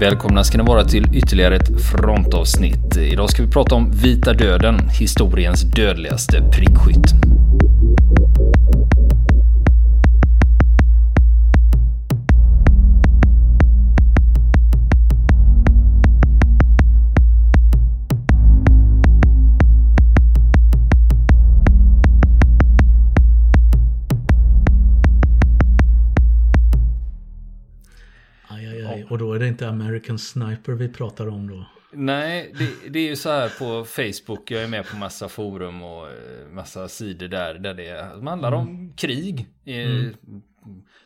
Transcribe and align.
Välkomna 0.00 0.44
ska 0.44 0.58
ni 0.58 0.64
vara 0.64 0.84
till 0.84 1.06
ytterligare 1.14 1.56
ett 1.56 1.80
frontavsnitt. 1.80 2.96
Idag 2.96 3.30
ska 3.30 3.42
vi 3.42 3.50
prata 3.50 3.74
om 3.74 3.90
Vita 3.90 4.32
Döden, 4.32 4.88
historiens 4.88 5.62
dödligaste 5.62 6.42
prickskytt. 6.52 7.27
Inte 29.58 29.68
American 29.68 30.18
Sniper 30.18 30.72
vi 30.72 30.88
pratar 30.88 31.26
om 31.26 31.50
då? 31.50 31.66
Nej, 31.92 32.54
det, 32.58 32.88
det 32.88 32.98
är 32.98 33.08
ju 33.08 33.16
så 33.16 33.30
här 33.30 33.48
på 33.48 33.84
Facebook. 33.84 34.50
Jag 34.50 34.62
är 34.62 34.68
med 34.68 34.86
på 34.86 34.96
massa 34.96 35.28
forum 35.28 35.82
och 35.82 36.06
eh, 36.06 36.52
massa 36.52 36.88
sidor 36.88 37.28
där. 37.28 37.54
Där 37.54 37.74
det 37.74 38.24
handlar 38.28 38.52
om 38.52 38.92
krig. 38.96 39.46
Eh, 39.64 40.06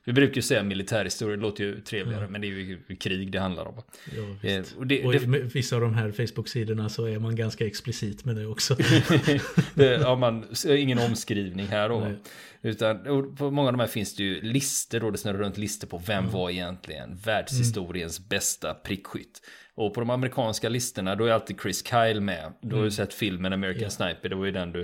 Vi 0.05 0.13
brukar 0.13 0.37
ju 0.37 0.43
säga 0.43 0.63
militärhistoria, 0.63 1.37
det 1.37 1.43
låter 1.43 1.65
ju 1.65 1.81
trevligare. 1.81 2.29
Men 2.29 2.41
det 2.41 2.47
är 2.47 2.51
ju 2.51 2.97
krig 3.01 3.33
det 3.33 3.41
handlar 3.41 3.69
om. 3.69 3.83
Ja, 4.17 4.49
Eh, 4.49 4.65
och 4.79 4.87
det, 4.87 5.05
Och 5.05 5.13
det, 5.13 5.23
i 5.23 5.27
med 5.27 5.41
vissa 5.41 5.77
av 5.77 5.83
de 5.83 5.95
här 5.95 6.11
Facebook-sidorna 6.11 6.89
så 6.89 7.05
är 7.05 7.19
man 7.19 7.37
ganska 7.37 7.67
explicit 7.67 8.25
med 8.25 8.37
det 8.37 8.47
också. 8.47 8.75
det, 9.75 9.85
ja, 9.85 10.17
man, 10.17 10.45
ingen 10.69 10.99
omskrivning 10.99 11.67
här 11.67 11.89
då. 11.89 12.01
Nej. 12.01 12.17
Utan 12.63 13.07
och 13.07 13.39
på 13.39 13.51
många 13.51 13.69
av 13.69 13.73
de 13.73 13.81
här 13.81 13.87
finns 13.87 14.17
det 14.17 14.23
ju 14.23 14.41
listor 14.41 15.01
då, 15.01 15.11
det 15.11 15.19
snurrar 15.19 15.39
runt 15.39 15.59
listor 15.59 15.89
på 15.89 16.03
vem 16.07 16.31
var 16.31 16.51
egentligen 16.51 17.17
världshistoriens 17.17 18.29
bästa 18.29 18.75
prickskytt. 18.75 19.41
Och 19.75 19.95
på 19.95 20.01
de 20.01 20.11
amerikanska 20.11 20.69
listorna 20.69 21.15
då 21.15 21.25
är 21.25 21.33
alltid 21.33 21.61
Chris 21.61 21.87
Kyle 21.87 22.21
med. 22.21 22.53
Du 22.61 22.77
har 22.77 22.85
ju 22.85 22.91
sett 22.91 23.15
filmen 23.15 23.53
American 23.53 23.91
Sniper, 23.91 24.29
det 24.29 24.35
var 24.35 24.45
ju 24.45 24.53
den 24.53 24.73
du 24.73 24.81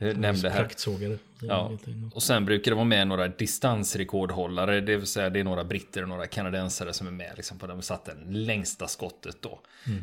eh, 0.00 0.16
nämnde 0.16 0.50
här. 0.50 0.58
Praktsågade. 0.58 1.18
Ja. 1.40 1.72
Och 2.14 2.22
sen 2.22 2.44
brukar 2.44 2.70
det 2.70 2.74
vara 2.74 2.84
med 2.84 3.06
några 3.06 3.28
distansrekordhållare, 3.28 4.80
det 4.80 4.96
vill 4.96 5.06
säga 5.06 5.30
det 5.30 5.40
är 5.40 5.44
några 5.44 5.64
britter 5.64 6.02
och 6.02 6.08
några 6.08 6.26
kanadensare 6.26 6.92
som 6.92 7.06
är 7.06 7.10
med 7.10 7.32
liksom 7.36 7.58
på 7.58 7.66
de 7.66 7.82
satt 7.82 8.04
den 8.04 8.44
längsta 8.44 8.88
skottet 8.88 9.36
då. 9.40 9.60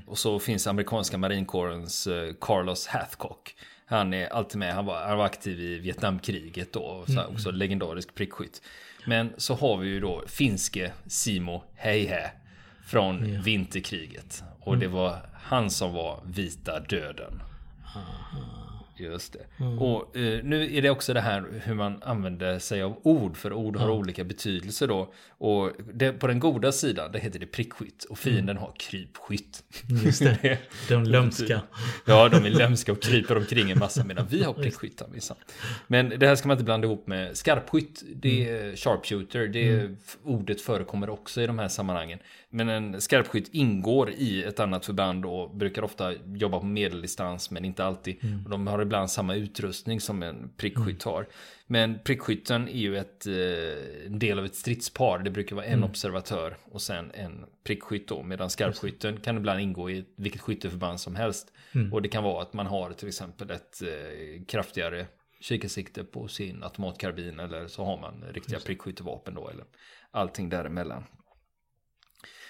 Och 0.08 0.18
så 0.18 0.40
finns 0.40 0.68
amerikanska 0.68 1.18
marinkårens 1.18 2.08
eh, 2.08 2.34
Carlos 2.42 2.88
Hathcock. 2.88 3.56
Han 3.86 4.14
är 4.14 4.28
alltid 4.28 4.60
med, 4.60 4.74
han 4.74 4.86
var, 4.86 5.08
han 5.08 5.18
var 5.18 5.26
aktiv 5.26 5.60
i 5.60 5.80
Vietnamkriget 5.80 6.74
då, 6.74 6.80
och 6.80 7.10
så, 7.10 7.24
också 7.24 7.52
legendarisk 7.52 8.16
prickskytt. 8.16 8.62
Men 9.06 9.34
så 9.38 9.54
har 9.54 9.78
vi 9.78 9.88
ju 9.88 10.00
då 10.00 10.24
finske 10.28 10.92
Simo 11.08 11.64
Heihä 11.76 12.32
från 12.90 13.42
vinterkriget. 13.42 14.44
Och 14.60 14.78
det 14.78 14.88
var 14.88 15.18
han 15.34 15.70
som 15.70 15.94
var 15.94 16.20
vita 16.26 16.80
döden. 16.80 17.42
Just 19.00 19.34
det. 19.34 19.66
Och 19.80 20.18
eh, 20.18 20.44
nu 20.44 20.76
är 20.76 20.82
det 20.82 20.90
också 20.90 21.14
det 21.14 21.22
här 21.22 21.46
hur 21.64 21.74
man 21.74 22.04
använder 22.04 22.60
sig 22.60 22.82
av 22.82 23.00
ord. 23.04 23.38
För 23.38 23.54
ord 23.54 23.78
har 23.78 23.90
olika 23.90 24.24
betydelser 24.24 24.88
då. 24.88 25.14
Och 25.28 25.72
det, 25.94 26.12
på 26.12 26.28
den 26.28 26.40
goda 26.40 26.72
sidan, 26.72 27.12
det 27.12 27.20
heter 27.20 27.40
det 27.40 27.46
prickskytt. 27.46 28.04
Och 28.04 28.20
fienden 28.20 28.58
har 28.58 28.74
krypskytt. 28.80 29.64
Just 30.06 30.20
det. 30.20 30.58
De 30.90 31.04
lömska. 31.04 31.62
ja, 32.06 32.30
de 32.30 32.46
är 32.46 32.50
lömska 32.50 32.92
och 32.92 33.02
kryper 33.02 33.38
omkring 33.38 33.72
en 33.72 33.80
massa. 33.80 34.04
Medan 34.04 34.28
vi 34.30 34.44
har 34.44 34.54
prickskyttar 34.54 35.08
minsann. 35.08 35.38
Men 35.88 36.10
det 36.10 36.28
här 36.28 36.36
ska 36.36 36.48
man 36.48 36.56
inte 36.56 36.66
blanda 36.66 36.88
ihop 36.88 37.08
med 37.08 37.38
skarpskytt. 37.38 38.04
Det 38.16 38.50
är 38.50 38.76
sharpshooter. 38.76 39.48
Det 39.48 39.70
är, 39.70 39.96
Ordet 40.24 40.62
förekommer 40.62 41.10
också 41.10 41.42
i 41.42 41.48
de 41.48 41.60
här 41.60 41.68
sammanhangen. 41.68 42.20
Men 42.52 42.70
en 42.70 43.02
skarpskytt 43.02 43.50
ingår 43.52 44.10
i 44.10 44.44
ett 44.44 44.60
annat 44.60 44.86
förband 44.86 45.26
och 45.26 45.56
brukar 45.56 45.84
ofta 45.84 46.14
jobba 46.14 46.60
på 46.60 46.66
medeldistans 46.66 47.52
men 47.52 47.66
inte 47.66 47.86
alltid. 47.86 48.16
Och 48.46 48.50
de 48.50 48.68
har 48.68 48.82
ibland 48.82 49.12
samma 49.12 49.36
utrustning 49.36 50.02
som 50.02 50.24
en 50.24 50.50
prickskytt 50.58 51.04
har. 51.04 51.28
Men 51.68 52.00
prickskytten 52.04 52.68
är 52.68 52.80
ju 52.80 52.98
ett, 52.98 53.28
eh, 53.28 54.06
en 54.06 54.20
del 54.20 54.40
av 54.40 54.46
ett 54.46 54.56
stridspar. 54.56 55.20
Det 55.20 55.32
brukar 55.32 55.56
vara 55.56 55.66
en 55.66 55.84
observatör 55.84 56.58
och 56.72 56.82
sen 56.82 57.12
en 57.14 57.46
prickskytt 57.64 58.08
då. 58.08 58.24
Medan 58.24 58.50
skarpskytten 58.50 59.18
kan 59.18 59.38
ibland 59.38 59.60
ingå 59.60 59.90
i 59.90 60.06
vilket 60.16 60.42
skytteförband 60.42 61.00
som 61.00 61.16
helst. 61.16 61.54
Och 61.92 62.02
det 62.02 62.10
kan 62.10 62.24
vara 62.24 62.42
att 62.42 62.54
man 62.54 62.66
har 62.68 62.92
till 62.94 63.08
exempel 63.08 63.52
ett 63.52 63.82
eh, 63.82 64.46
kraftigare 64.46 65.06
kikarsikte 65.42 66.04
på 66.04 66.28
sin 66.28 66.64
automatkarbin 66.64 67.40
eller 67.40 67.68
så 67.68 67.86
har 67.86 68.02
man 68.02 68.24
riktiga 68.34 68.60
prickskyttevapen 68.60 69.34
då. 69.34 69.50
Eller 69.50 69.66
allting 70.12 70.50
däremellan. 70.50 71.04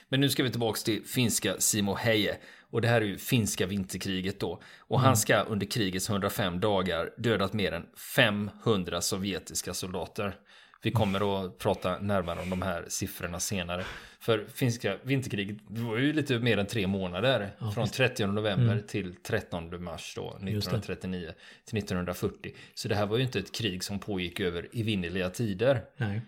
Men 0.10 0.20
nu 0.22 0.30
ska 0.30 0.44
vi 0.44 0.50
tillbaka 0.50 0.80
till 0.86 1.04
finska 1.06 1.56
Simo 1.60 1.96
Heie. 1.96 2.38
Och 2.72 2.82
det 2.82 2.88
här 2.88 3.02
är 3.02 3.06
ju 3.06 3.18
finska 3.18 3.68
vinterkriget 3.68 4.40
då. 4.40 4.62
Och 4.80 5.00
han 5.00 5.18
ska 5.18 5.40
under 5.40 5.66
krigets 5.66 6.10
105 6.10 6.60
dagar 6.60 7.14
dödat 7.18 7.54
mer 7.54 7.72
än 7.72 7.86
500 8.16 9.02
sovjetiska 9.02 9.74
soldater. 9.74 10.36
Vi 10.82 10.92
kommer 10.92 11.46
att 11.46 11.58
prata 11.58 12.00
närmare 12.00 12.40
om 12.42 12.50
de 12.50 12.62
här 12.62 12.86
siffrorna 12.88 13.40
senare. 13.40 13.86
För 14.20 14.46
finska 14.54 14.98
vinterkriget 15.04 15.58
var 15.68 15.98
ju 15.98 16.14
lite 16.14 16.40
mer 16.40 16.58
än 16.58 16.66
tre 16.66 16.88
månader. 16.88 17.56
från 17.74 17.88
30 17.88 18.28
november 18.28 18.84
till 18.88 19.16
13 19.16 19.84
mars 19.84 20.14
då, 20.16 20.30
1939 20.30 21.34
till 21.66 21.78
1940. 21.78 22.52
Så 22.74 22.88
det 22.88 22.96
här 22.96 23.06
var 23.06 23.18
ju 23.18 23.24
inte 23.24 23.40
ett 23.40 23.56
krig 23.56 23.84
som 23.84 24.00
pågick 24.00 24.40
över 24.40 24.68
evinnerliga 24.74 25.30
tider. 25.30 25.82
Nej, 25.98 26.22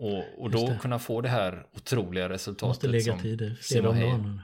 Och, 0.00 0.24
och 0.42 0.50
då 0.50 0.74
kunna 0.80 0.98
få 0.98 1.20
det 1.20 1.28
här 1.28 1.66
otroliga 1.76 2.28
resultatet. 2.28 2.68
måste 2.68 2.88
lägga 2.88 3.12
som 3.12 3.20
tid. 3.20 3.56
Simo 3.60 3.92
flera 3.92 4.06
dagen. 4.10 4.40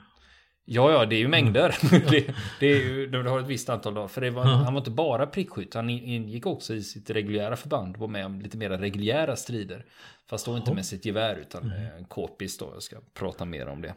Ja, 0.69 0.93
ja, 0.93 1.07
det 1.07 1.17
är 1.17 1.19
ju 1.19 1.29
mängder. 1.29 1.75
det, 2.11 2.35
det, 2.61 2.67
är 2.67 2.77
ju, 2.77 3.07
det 3.07 3.31
har 3.31 3.41
ett 3.41 3.47
visst 3.47 3.69
antal 3.69 3.95
dagar. 3.95 4.09
För 4.09 4.31
var, 4.31 4.45
han 4.45 4.75
var 4.75 4.81
inte 4.81 4.91
bara 4.91 5.27
prickskytt. 5.27 5.75
Han 5.75 5.91
ingick 5.91 6.47
också 6.47 6.75
i 6.75 6.83
sitt 6.83 7.11
reguljära 7.11 7.57
förband. 7.57 7.97
Var 7.97 8.09
med 8.09 8.27
om 8.27 8.41
lite 8.41 8.57
mer 8.57 8.71
reguljära 8.71 9.37
strider. 9.37 9.85
Fast 10.31 10.47
då 10.47 10.57
inte 10.57 10.75
med 10.75 10.87
sitt 10.87 11.05
gevär 11.05 11.37
utan 11.37 11.69
med 11.69 11.97
en 11.99 12.05
k-pist 12.05 12.61
då. 12.61 12.71
Jag 12.75 12.83
ska 12.83 12.97
prata 13.15 13.45
mer 13.45 13.67
om 13.69 13.83
det. 13.83 13.95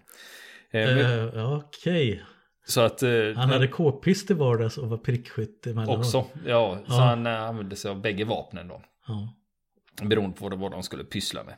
Eh, 0.72 0.97
Uh, 0.97 1.53
Okej. 1.58 2.24
så 2.68 2.81
att... 2.81 3.03
eh, 3.03 3.09
Han 3.36 3.50
hade 3.50 3.68
k-pist 3.68 4.31
i 4.31 4.34
vardags 4.34 4.78
och 4.78 4.90
var 4.90 4.97
prickskytt 4.97 5.68
emellanåt. 5.68 5.97
också. 5.97 6.26
Ja, 6.46 6.78
så 6.88 6.94
Ja. 6.94 7.00
han 7.02 7.28
eh, 7.28 7.41
använde 7.41 7.76
sig 7.76 7.91
av 7.91 8.02
bägge 8.02 8.26
vapnen 8.26 8.68
då. 8.68 8.81
Ja. 9.08 9.34
Beroende 10.03 10.37
på 10.37 10.49
vad, 10.49 10.71
de 10.71 10.83
skulle 10.83 11.03
pyssla 11.03 11.43
med. 11.43 11.55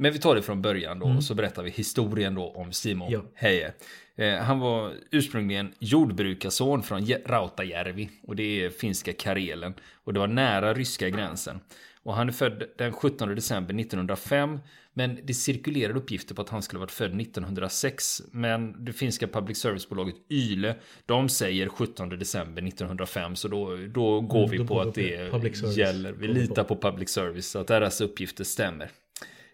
Men 0.00 0.12
vi 0.12 0.18
tar 0.18 0.34
det 0.34 0.42
från 0.42 0.62
början 0.62 0.98
då 0.98 1.06
och 1.06 1.24
så 1.24 1.34
berättar 1.34 1.62
vi 1.62 1.70
historien 1.70 2.34
då 2.34 2.50
om 2.50 2.72
Simon 2.72 3.10
Ja. 3.10 3.22
Heie. 3.34 3.72
Eh, 4.16 4.34
han 4.34 4.58
var 4.58 4.92
ursprungligen 5.10 5.72
jordbrukarson 5.78 6.82
från 6.82 7.06
Rautajärvi 7.26 8.10
och 8.22 8.36
det 8.36 8.64
är 8.64 8.70
finska 8.70 9.12
Karelen 9.12 9.74
och 10.04 10.12
det 10.12 10.20
var 10.20 10.26
nära 10.26 10.74
ryska 10.74 11.08
gränsen. 11.08 11.60
Och 12.02 12.14
han 12.14 12.28
är 12.28 12.32
född 12.32 12.62
den 12.78 12.92
17 12.92 13.34
december 13.34 13.80
1905 13.80 14.58
men 14.92 15.18
det 15.24 15.34
cirkulerade 15.34 15.98
uppgifter 15.98 16.34
på 16.34 16.42
att 16.42 16.48
han 16.48 16.62
skulle 16.62 16.80
varit 16.80 16.90
född 16.90 17.20
1906. 17.20 18.22
Men 18.30 18.84
det 18.84 18.92
finska 18.92 19.26
public 19.26 19.58
service-bolaget 19.58 20.14
Yle, 20.30 20.74
de 21.06 21.28
säger 21.28 21.68
17 21.68 22.08
december 22.08 22.62
1905 22.62 23.36
så 23.36 23.48
då, 23.48 23.76
då 23.76 24.20
går 24.20 24.48
vi 24.48 24.58
då 24.58 24.66
på 24.66 24.80
att 24.80 24.94
det 24.94 25.30
gäller. 25.76 26.12
Vi 26.12 26.28
litar 26.28 26.64
på 26.64 26.76
public 26.76 27.10
service 27.10 27.46
så 27.46 27.58
att 27.58 27.66
deras 27.66 28.00
uppgifter 28.00 28.44
stämmer. 28.44 28.90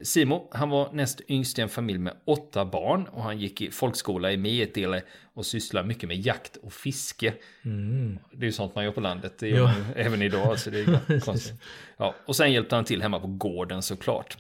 Simo, 0.01 0.49
han 0.53 0.71
var 0.71 0.93
näst 0.93 1.21
yngst 1.29 1.59
i 1.59 1.63
en 1.63 1.69
familj 1.69 1.99
med 1.99 2.13
åtta 2.25 2.65
barn 2.65 3.07
och 3.07 3.23
han 3.23 3.39
gick 3.39 3.61
i 3.61 3.71
folkskola 3.71 4.33
i 4.33 4.37
Mietile 4.37 5.03
och 5.35 5.47
sysslade 5.47 5.89
mycket 5.89 6.09
med 6.09 6.17
jakt 6.21 6.57
och 6.57 6.73
fiske. 6.73 7.35
Det 8.33 8.41
är 8.41 8.45
ju 8.47 8.53
sånt 8.53 8.75
man 8.75 8.85
gör 8.85 8.93
på 8.93 9.01
landet, 9.01 9.35
det 9.39 9.49
gör 9.49 9.57
Ja. 9.59 9.65
man 9.65 9.85
även 9.97 10.23
idag. 10.23 10.59
Så 10.59 10.71
det 10.71 10.81
är 10.81 11.21
konstigt. 11.25 11.61
Ja, 11.97 12.15
och 12.27 12.37
sen 12.37 12.53
hjälpte 12.53 12.75
han 12.75 12.85
till 12.85 13.03
hemma 13.03 13.21
på 13.21 13.27
gården 13.27 13.83
såklart. 13.83 14.39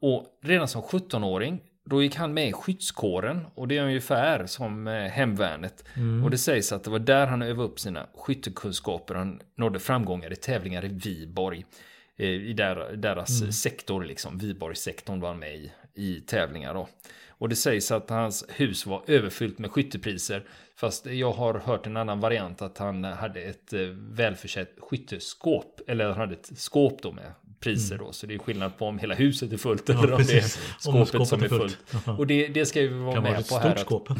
Och 0.00 0.26
redan 0.42 0.68
som 0.68 0.82
17-åring 0.82 1.60
då 1.84 2.02
gick 2.02 2.16
han 2.16 2.34
med 2.34 2.48
i 2.48 2.52
skyddskåren 2.52 3.46
och 3.54 3.68
det 3.68 3.78
är 3.78 3.82
ungefär 3.84 4.46
som 4.46 4.86
eh, 4.86 4.94
hemvärnet. 4.94 5.84
Och 6.24 6.30
det 6.30 6.38
sägs 6.38 6.72
att 6.72 6.84
det 6.84 6.90
var 6.90 6.98
där 6.98 7.26
han 7.26 7.42
övade 7.42 7.68
upp 7.68 7.80
sina 7.80 8.06
skyttekunskaper. 8.14 9.14
Han 9.14 9.40
nådde 9.56 9.78
framgångar 9.78 10.32
i 10.32 10.36
tävlingar 10.36 10.84
i 10.84 10.88
Viborg. 10.88 11.64
Eh, 12.20 12.28
I 12.28 12.52
deras 12.96 13.60
sektor, 13.62 14.04
liksom. 14.04 14.38
Viborg-sektorn 14.38 15.20
var 15.20 15.28
han 15.28 15.38
med 15.38 15.54
i, 15.56 15.72
i 15.94 16.20
tävlingar 16.20 16.74
då. 16.74 16.88
Och 17.28 17.48
det 17.48 17.56
sägs 17.56 17.90
att 17.90 18.10
hans 18.10 18.44
hus 18.48 18.86
var 18.86 19.02
överfyllt 19.06 19.58
med 19.58 19.70
skyttepriser. 19.70 20.44
Fast 20.76 21.06
jag 21.06 21.32
har 21.32 21.54
hört 21.54 21.86
en 21.86 21.96
annan 21.96 22.20
variant 22.20 22.62
att 22.62 22.78
han 22.78 23.04
hade 23.04 23.40
ett 23.40 23.72
eh, 23.72 23.80
välförsett 23.96 24.76
skytteskåp. 24.80 25.80
Eller 25.86 26.04
han 26.08 26.16
hade 26.18 26.32
ett 26.34 26.50
skåp 26.58 27.02
då 27.02 27.12
med 27.12 27.32
priser 27.60 27.98
då. 27.98 28.12
Så 28.12 28.26
det 28.26 28.34
är 28.34 28.38
skillnad 28.38 28.78
på 28.78 28.86
om 28.86 28.98
hela 28.98 29.14
huset 29.14 29.52
är 29.52 29.56
fullt 29.56 29.90
eller 29.90 30.00
om 30.02 30.06
det 30.06 30.14
är 30.14 30.40
precis. 30.40 30.86
Om 30.86 31.06
skåpet 31.06 31.28
som 31.28 31.42
är 31.42 31.48
skåpet 31.48 31.52
är 31.52 31.58
fullt. 31.58 31.78
fullt. 32.04 32.18
Och 32.18 32.26
det, 32.26 32.48
det 32.48 32.66
ska 32.66 32.80
vi 32.80 32.88
vara 32.88 33.14
Kan 33.14 33.22
vara 33.22 33.32
med 33.32 33.40
ett 33.40 33.48
på 33.48 33.58
här. 33.58 33.70
att- 33.72 33.80
skåp. 33.80 34.08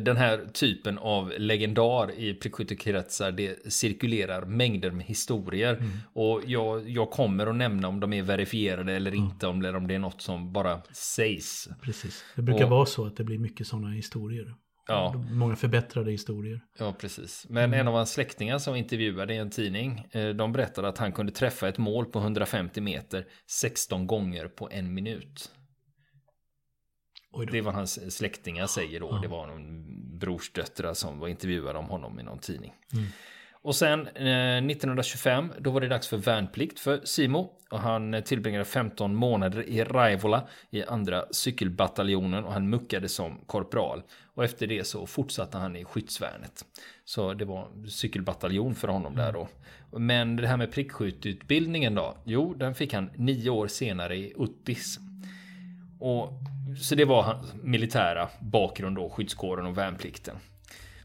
Den 0.00 0.16
här 0.16 0.46
typen 0.52 0.98
av 0.98 1.32
legendar 1.38 2.10
i 2.18 2.34
prickskyttekretsar 2.34 3.32
det 3.32 3.72
cirkulerar 3.72 4.44
mängder 4.44 4.90
med 4.90 5.06
historier. 5.06 5.74
Mm. 5.74 5.90
Och 6.12 6.42
jag, 6.46 6.88
jag 6.90 7.10
kommer 7.10 7.46
att 7.46 7.56
nämna 7.56 7.88
om 7.88 8.00
de 8.00 8.12
är 8.12 8.22
verifierade 8.22 8.92
eller 8.92 9.14
inte, 9.14 9.46
om 9.46 9.62
det, 9.62 9.76
om 9.76 9.86
det 9.86 9.94
är 9.94 9.98
något 9.98 10.22
som 10.22 10.52
bara 10.52 10.82
sägs. 10.92 11.68
Precis. 11.82 12.24
Det 12.36 12.42
brukar 12.42 12.64
Och- 12.64 12.70
vara 12.70 12.86
så 12.86 13.06
att 13.06 13.16
det 13.16 13.24
blir 13.24 13.38
mycket 13.38 13.66
sådana 13.66 13.88
historier. 13.90 14.54
Ja. 14.88 15.24
Många 15.30 15.56
förbättrade 15.56 16.10
historier. 16.10 16.60
Ja, 16.78 16.94
precis. 17.00 17.46
Men 17.48 17.74
en 17.74 17.88
av 17.88 17.94
hans 17.94 18.12
släktingar 18.12 18.58
som 18.58 18.76
intervjuade 18.76 19.34
i 19.34 19.36
en 19.36 19.50
tidning, 19.50 20.04
eh, 20.10 20.28
de 20.28 20.52
berättade 20.52 20.88
att 20.88 20.98
han 20.98 21.12
kunde 21.12 21.32
träffa 21.32 21.68
ett 21.68 21.78
mål 21.78 22.04
på 22.06 22.18
150 22.18 22.80
meter 22.80 23.24
16 23.50 24.06
gånger 24.06 24.48
på 24.48 24.68
en 24.72 24.94
minut. 24.94 25.50
Det 27.50 27.58
är 27.58 27.62
vad 27.62 27.74
hans 27.74 28.16
släktingar 28.16 28.66
säger 28.66 29.00
då. 29.00 29.18
Det 29.18 29.28
var 29.28 29.46
någon 29.46 29.86
brorsdöttrar 30.18 30.94
som 30.94 31.18
var 31.18 31.28
intervjuade 31.28 31.78
om 31.78 31.86
honom 31.86 32.20
i 32.20 32.22
någon 32.22 32.38
tidning. 32.38 32.72
Och 33.62 33.76
sen 33.76 34.06
eh, 34.06 34.56
1925, 34.56 35.52
då 35.58 35.70
var 35.70 35.80
det 35.80 35.88
dags 35.88 36.08
för 36.08 36.16
värnplikt 36.16 36.80
för 36.80 37.00
Simo. 37.04 37.52
Och 37.70 37.80
han 37.80 38.14
eh, 38.14 38.20
tillbringade 38.20 38.64
15 38.64 39.14
månader 39.14 39.62
i 39.62 39.84
Raivola 39.84 40.48
i 40.70 40.84
andra 40.84 41.24
cykelbataljonen 41.30 42.44
och 42.44 42.52
han 42.52 42.70
muckade 42.70 43.08
som 43.08 43.40
korpral. 43.46 44.02
Och 44.34 44.44
efter 44.44 44.66
det 44.66 44.86
så 44.86 45.06
fortsatte 45.06 45.58
han 45.58 45.76
i 45.76 45.84
skyddsvärnet. 45.84 46.64
Så 47.04 47.34
det 47.34 47.44
var 47.44 47.86
cykelbataljon 47.88 48.74
för 48.74 48.88
honom 48.88 49.16
där 49.16 49.32
då. 49.32 49.48
Men 49.98 50.36
det 50.36 50.46
här 50.46 50.56
med 50.56 50.72
prickskytteutbildningen 50.72 51.94
då? 51.94 52.16
Jo, 52.24 52.54
den 52.54 52.74
fick 52.74 52.92
han 52.92 53.10
nio 53.14 53.50
år 53.50 53.66
senare 53.66 54.16
i 54.16 54.34
Uttis. 54.38 54.98
Och, 56.00 56.32
så 56.80 56.94
det 56.94 57.04
var 57.04 57.22
hans 57.22 57.54
militära 57.62 58.28
bakgrund 58.40 58.96
då, 58.96 59.10
skyddskåren 59.10 59.66
och 59.66 59.78
värnplikten. 59.78 60.36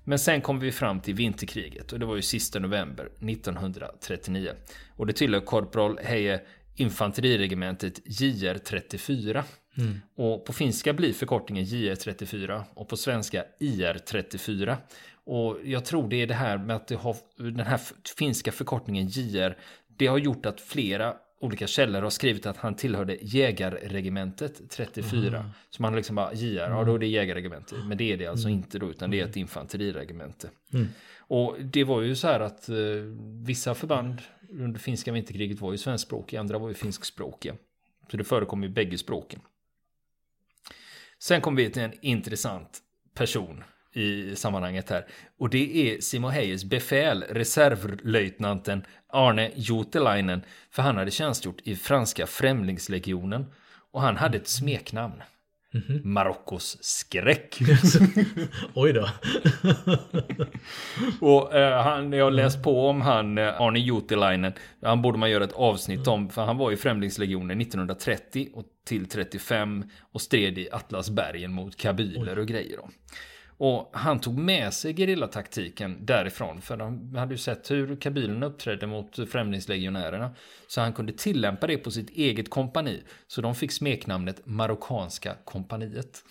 Men 0.04 0.20
sen 0.20 0.42
kom 0.42 0.60
vi 0.60 0.72
fram 0.72 1.00
till 1.00 1.16
vinterkriget 1.16 1.94
och 1.94 2.00
det 2.00 2.06
var 2.06 2.16
ju 2.16 2.22
sista 2.22 2.60
november 2.60 3.06
1939. 3.06 4.52
Och 4.96 5.08
det 5.08 5.14
tillhör 5.14 5.42
korpral 5.42 6.00
Heje 6.04 6.42
infanteriregementet 6.76 8.06
JR34. 8.06 9.44
Och 10.16 10.46
på 10.46 10.54
finska 10.54 10.94
blir 10.94 11.14
förkortningen 11.14 11.66
JR34 11.66 12.64
och 12.74 12.90
på 12.90 12.98
svenska 12.98 13.44
IR34. 13.60 14.76
Och 15.26 15.58
jag 15.64 15.86
tror 15.86 16.10
det 16.10 16.22
är 16.22 16.28
det 16.28 16.34
här 16.34 16.58
med 16.58 16.76
att 16.76 16.88
det 16.88 16.96
har, 16.96 17.16
den 17.38 17.60
här 17.60 17.80
finska 18.18 18.52
förkortningen 18.52 19.08
JR, 19.08 19.58
det 19.98 20.08
har 20.08 20.18
gjort 20.18 20.46
att 20.46 20.62
flera 20.62 21.16
olika 21.46 21.68
källor 21.68 22.02
har 22.02 22.10
skrivit 22.10 22.46
att 22.46 22.58
han 22.58 22.76
tillhörde 22.76 23.18
jägarregementet 23.22 24.70
34. 24.70 25.52
Så 25.70 25.82
man 25.82 25.94
har 25.94 25.98
liksom 25.98 26.16
bara 26.16 26.34
JR, 26.34 26.58
ja 26.58 26.84
då 26.84 26.96
är 26.96 27.00
det 27.00 27.08
jägarregementet. 27.08 27.78
Men 27.86 27.98
det 27.98 28.14
är 28.14 28.18
det 28.18 28.28
alltså 28.28 28.50
inte 28.50 28.80
då, 28.80 28.90
utan 28.90 29.12
det 29.12 29.20
är 29.20 29.26
ett 29.26 29.38
infanteriregemente. 29.38 30.50
Och 31.18 31.56
det 31.60 31.84
var 31.84 32.02
ju 32.02 32.16
så 32.16 32.28
här 32.28 32.40
att 32.40 32.70
eh, 32.70 32.76
vissa 33.46 33.76
förband 33.76 34.22
under 34.50 34.80
finska 34.80 35.12
vinterkriget 35.12 35.62
var 35.62 35.72
ju 35.72 35.78
svenskspråkiga, 35.78 36.40
andra 36.40 36.58
var 36.58 36.68
ju 36.68 36.74
finskspråkiga. 36.74 37.56
Så 38.12 38.18
det 38.18 38.24
förekom 38.24 38.64
ju 38.64 38.70
bägge 38.70 38.98
språken. 38.98 39.40
Sen 41.20 41.42
kommer 41.42 41.62
vi 41.62 41.70
till 41.70 41.82
en 41.82 41.94
intressant 42.02 42.80
person 43.14 43.64
i 43.98 44.36
sammanhanget 44.36 44.90
här. 44.90 45.06
Och 45.40 45.50
det 45.50 45.78
är 45.78 46.02
Simo 46.02 46.28
Heijes 46.28 46.64
befäl, 46.66 47.24
reservlöjtnanten 47.30 48.86
Arne 49.14 49.52
Jotelainen. 49.56 50.42
För 50.72 50.84
han 50.84 50.98
hade 50.98 51.12
tjänstgjort 51.12 51.62
i 51.64 51.76
franska 51.76 52.28
främlingslegionen. 52.28 53.46
Och 53.92 54.02
han 54.02 54.18
hade 54.18 54.38
ett 54.38 54.48
smeknamn. 54.48 55.22
Marockos 56.04 56.78
skräck. 56.82 57.60
Oj 58.74 58.94
då. 58.94 59.10
Och 61.28 61.56
eh, 61.56 61.84
han, 61.84 62.14
jag 62.14 62.24
har 62.24 62.32
läst 62.32 62.64
på 62.64 62.88
om 62.88 63.02
han, 63.02 63.38
eh, 63.38 63.62
Arne 63.62 63.80
Jotelainen. 63.80 64.54
Han 64.82 65.02
borde 65.02 65.18
man 65.18 65.30
göra 65.30 65.44
ett 65.44 65.54
avsnitt 65.54 66.08
om. 66.08 66.30
För 66.30 66.46
han 66.46 66.58
var 66.58 66.72
i 66.72 66.78
Främlingslegionen 66.78 67.62
1930 67.62 68.50
och 68.54 68.64
till 68.86 69.06
35 69.06 69.84
och 70.12 70.22
stred 70.22 70.58
i 70.58 70.70
Atlasbergen 70.72 71.52
mot 71.52 71.76
kabyler 71.78 72.40
och 72.40 72.48
grejer. 72.48 72.78
Då. 72.78 72.90
Och 73.58 73.90
han 73.94 74.20
tog 74.20 74.38
med 74.38 74.74
sig 74.74 74.96
gerillataktiken 74.96 76.06
därifrån. 76.06 76.62
För 76.62 76.78
han 76.78 77.16
hade 77.16 77.34
ju 77.34 77.38
sett 77.38 77.72
hur 77.72 77.96
kabylerna 77.96 78.46
uppträdde 78.46 78.88
mot 78.88 79.30
främlingslegionärerna. 79.30 80.36
Så 80.68 80.82
han 80.82 80.94
kunde 80.94 81.14
tillämpa 81.14 81.68
det 81.68 81.78
på 81.78 81.92
sitt 81.92 82.10
eget 82.10 82.50
kompani. 82.50 83.04
Så 83.28 83.42
de 83.42 83.56
fick 83.56 83.72
smeknamnet 83.72 84.42
Marockanska 84.46 85.36
kompaniet. 85.44 86.24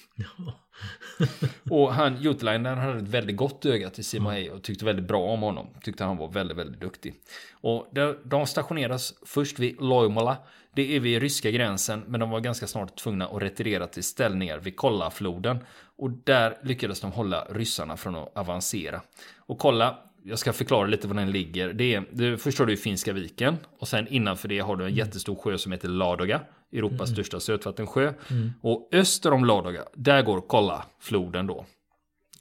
Och 1.71 1.95
han, 1.95 2.23
Jutelainen, 2.23 2.79
hade 2.79 2.99
ett 2.99 3.09
väldigt 3.09 3.37
gott 3.37 3.67
öga 3.67 3.91
till 3.91 4.05
Simo 4.05 4.31
Hej 4.31 4.51
och 4.51 4.63
tyckte 4.63 4.85
väldigt 4.85 5.09
bra 5.09 5.23
om 5.23 5.43
honom. 5.43 5.67
Tyckte 5.83 6.05
han 6.05 6.17
var 6.17 6.29
väldigt, 6.29 6.57
väldigt 6.57 6.81
duktig. 6.81 7.15
Och 7.53 7.89
där, 7.93 8.19
de 8.25 8.47
stationeras 8.47 9.15
först 9.27 9.59
vid 9.59 9.81
Loimola. 9.81 10.37
Det 10.75 10.97
är 10.97 11.01
vid 11.01 11.23
ryska 11.23 11.51
gränsen, 11.51 12.05
men 12.07 12.21
de 12.21 12.31
var 12.31 12.41
ganska 12.41 12.67
snart 12.67 12.97
tvungna 12.97 13.27
att 13.27 13.43
retirera 13.43 13.87
till 13.87 14.05
ställningar 14.05 14.59
vid 14.59 14.77
Kollafloden. 14.77 15.59
Och 15.97 16.11
där 16.11 16.59
lyckades 16.63 17.01
de 17.01 17.13
hålla 17.13 17.45
ryssarna 17.51 17.97
från 17.97 18.17
att 18.17 18.37
avancera. 18.37 19.01
Och 19.37 19.59
kolla, 19.59 19.99
jag 20.27 20.39
ska 20.39 20.53
förklara 20.53 20.87
lite 20.87 21.09
var 21.09 21.15
den 21.15 21.31
ligger. 21.31 21.73
Det 21.73 21.95
är, 21.95 22.05
du 22.11 22.39
förstår 22.39 22.67
du 22.67 22.73
i 22.73 22.77
Finska 22.77 23.13
viken. 23.13 23.57
Och 23.79 23.89
sen 23.89 24.09
innanför 24.09 24.49
det 24.49 24.59
har 24.59 24.77
du 24.77 24.85
en 24.85 24.95
jättestor 24.95 25.35
sjö 25.37 25.59
som 25.59 25.73
heter 25.73 25.89
Ladoga. 25.89 26.41
Europas 26.73 27.11
största 27.11 27.41
sötvattensjö. 27.41 28.13
Och 28.61 28.89
öster 28.93 29.33
om 29.33 29.45
Ladoga, 29.45 29.85
där 29.95 30.23
går 30.23 30.41
Kolla-floden 30.41 31.47
då. 31.47 31.67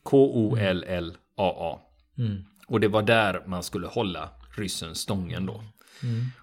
K-O-L-L-A-A. 0.04 1.80
Och 2.68 2.80
det 2.80 2.88
var 2.88 3.02
där 3.02 3.44
man 3.46 3.64
skulle 3.64 3.88
hålla 3.88 4.30
ryssen 4.58 4.96
stången 4.96 5.46
då. 5.46 5.64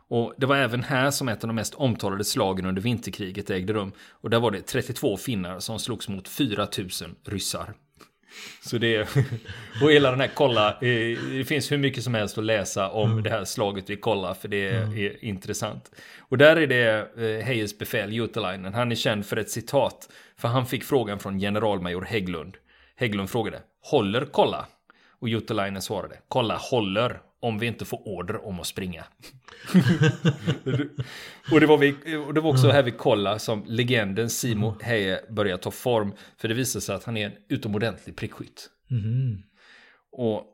Och 0.09 0.35
det 0.39 0.47
var 0.47 0.57
även 0.57 0.83
här 0.83 1.11
som 1.11 1.29
ett 1.29 1.45
av 1.45 1.49
de 1.49 1.55
mest 1.57 1.75
omtalade 1.75 2.25
slagen 2.25 2.67
under 2.67 2.83
vinterkriget 2.83 3.51
ägde 3.51 3.73
rum. 3.73 3.93
Och 4.11 4.31
där 4.31 4.41
var 4.41 4.51
det 4.51 4.63
32 4.63 5.17
finnar 5.17 5.61
som 5.61 5.79
slogs 5.79 6.09
mot 6.09 6.29
4000 6.29 7.15
ryssar. 7.25 7.75
Så 8.63 8.79
det 8.79 9.09
och 9.83 9.93
hela 9.93 10.11
den 10.11 10.21
här 10.21 10.31
kolla, 10.35 10.69
eh, 10.69 11.19
det 11.33 11.45
finns 11.49 11.73
hur 11.73 11.79
mycket 11.79 12.05
som 12.05 12.15
helst 12.15 12.39
att 12.39 12.45
läsa 12.45 12.91
om 12.91 13.23
det 13.23 13.31
här 13.31 13.45
slaget 13.45 13.91
vid 13.91 14.01
kolla 14.01 14.35
för 14.35 14.49
det 14.49 14.69
är, 14.69 14.99
är 14.99 15.25
intressant. 15.25 15.91
Och 16.19 16.39
där 16.39 16.57
är 16.57 16.67
det 16.67 17.09
eh, 17.17 17.47
Heijes 17.47 17.79
befäl 17.79 18.13
Jutelainen, 18.13 18.75
han 18.75 18.93
är 18.93 18.97
känd 18.97 19.27
för 19.27 19.37
ett 19.37 19.51
citat. 19.51 20.09
För 20.37 20.49
han 20.49 20.67
fick 20.67 20.85
frågan 20.85 21.19
från 21.19 21.39
generalmajor 21.39 22.03
Hägglund. 22.03 22.57
Hägglund 22.97 23.31
frågade, 23.31 23.61
håller 23.83 24.25
kolla? 24.25 24.67
Och 25.21 25.29
Jutelainen 25.29 25.83
svarade, 25.83 26.17
kolla 26.29 26.57
håller 26.57 27.21
om 27.41 27.59
vi 27.59 27.67
inte 27.67 27.85
får 27.85 28.09
order 28.09 28.47
om 28.47 28.61
att 28.61 28.67
springa. 28.67 29.05
och, 31.53 31.61
det 31.61 31.67
var 31.67 31.79
vi, 31.79 32.17
och 32.17 32.35
det 32.35 32.41
var 32.41 32.51
också 32.51 32.71
här 32.71 32.83
vi 32.83 32.91
kolla 32.91 33.39
som 33.39 33.65
legenden 33.67 34.31
Simo 34.31 34.77
Heje 34.81 35.21
började 35.29 35.63
ta 35.63 35.71
form. 35.71 36.13
För 36.37 36.49
det 36.49 36.55
visade 36.55 36.83
sig 36.83 36.95
att 36.95 37.05
han 37.05 37.17
är 37.17 37.27
en 37.27 37.37
utomordentlig 37.49 38.17
prickskytt. 38.17 38.71
Och 40.13 40.45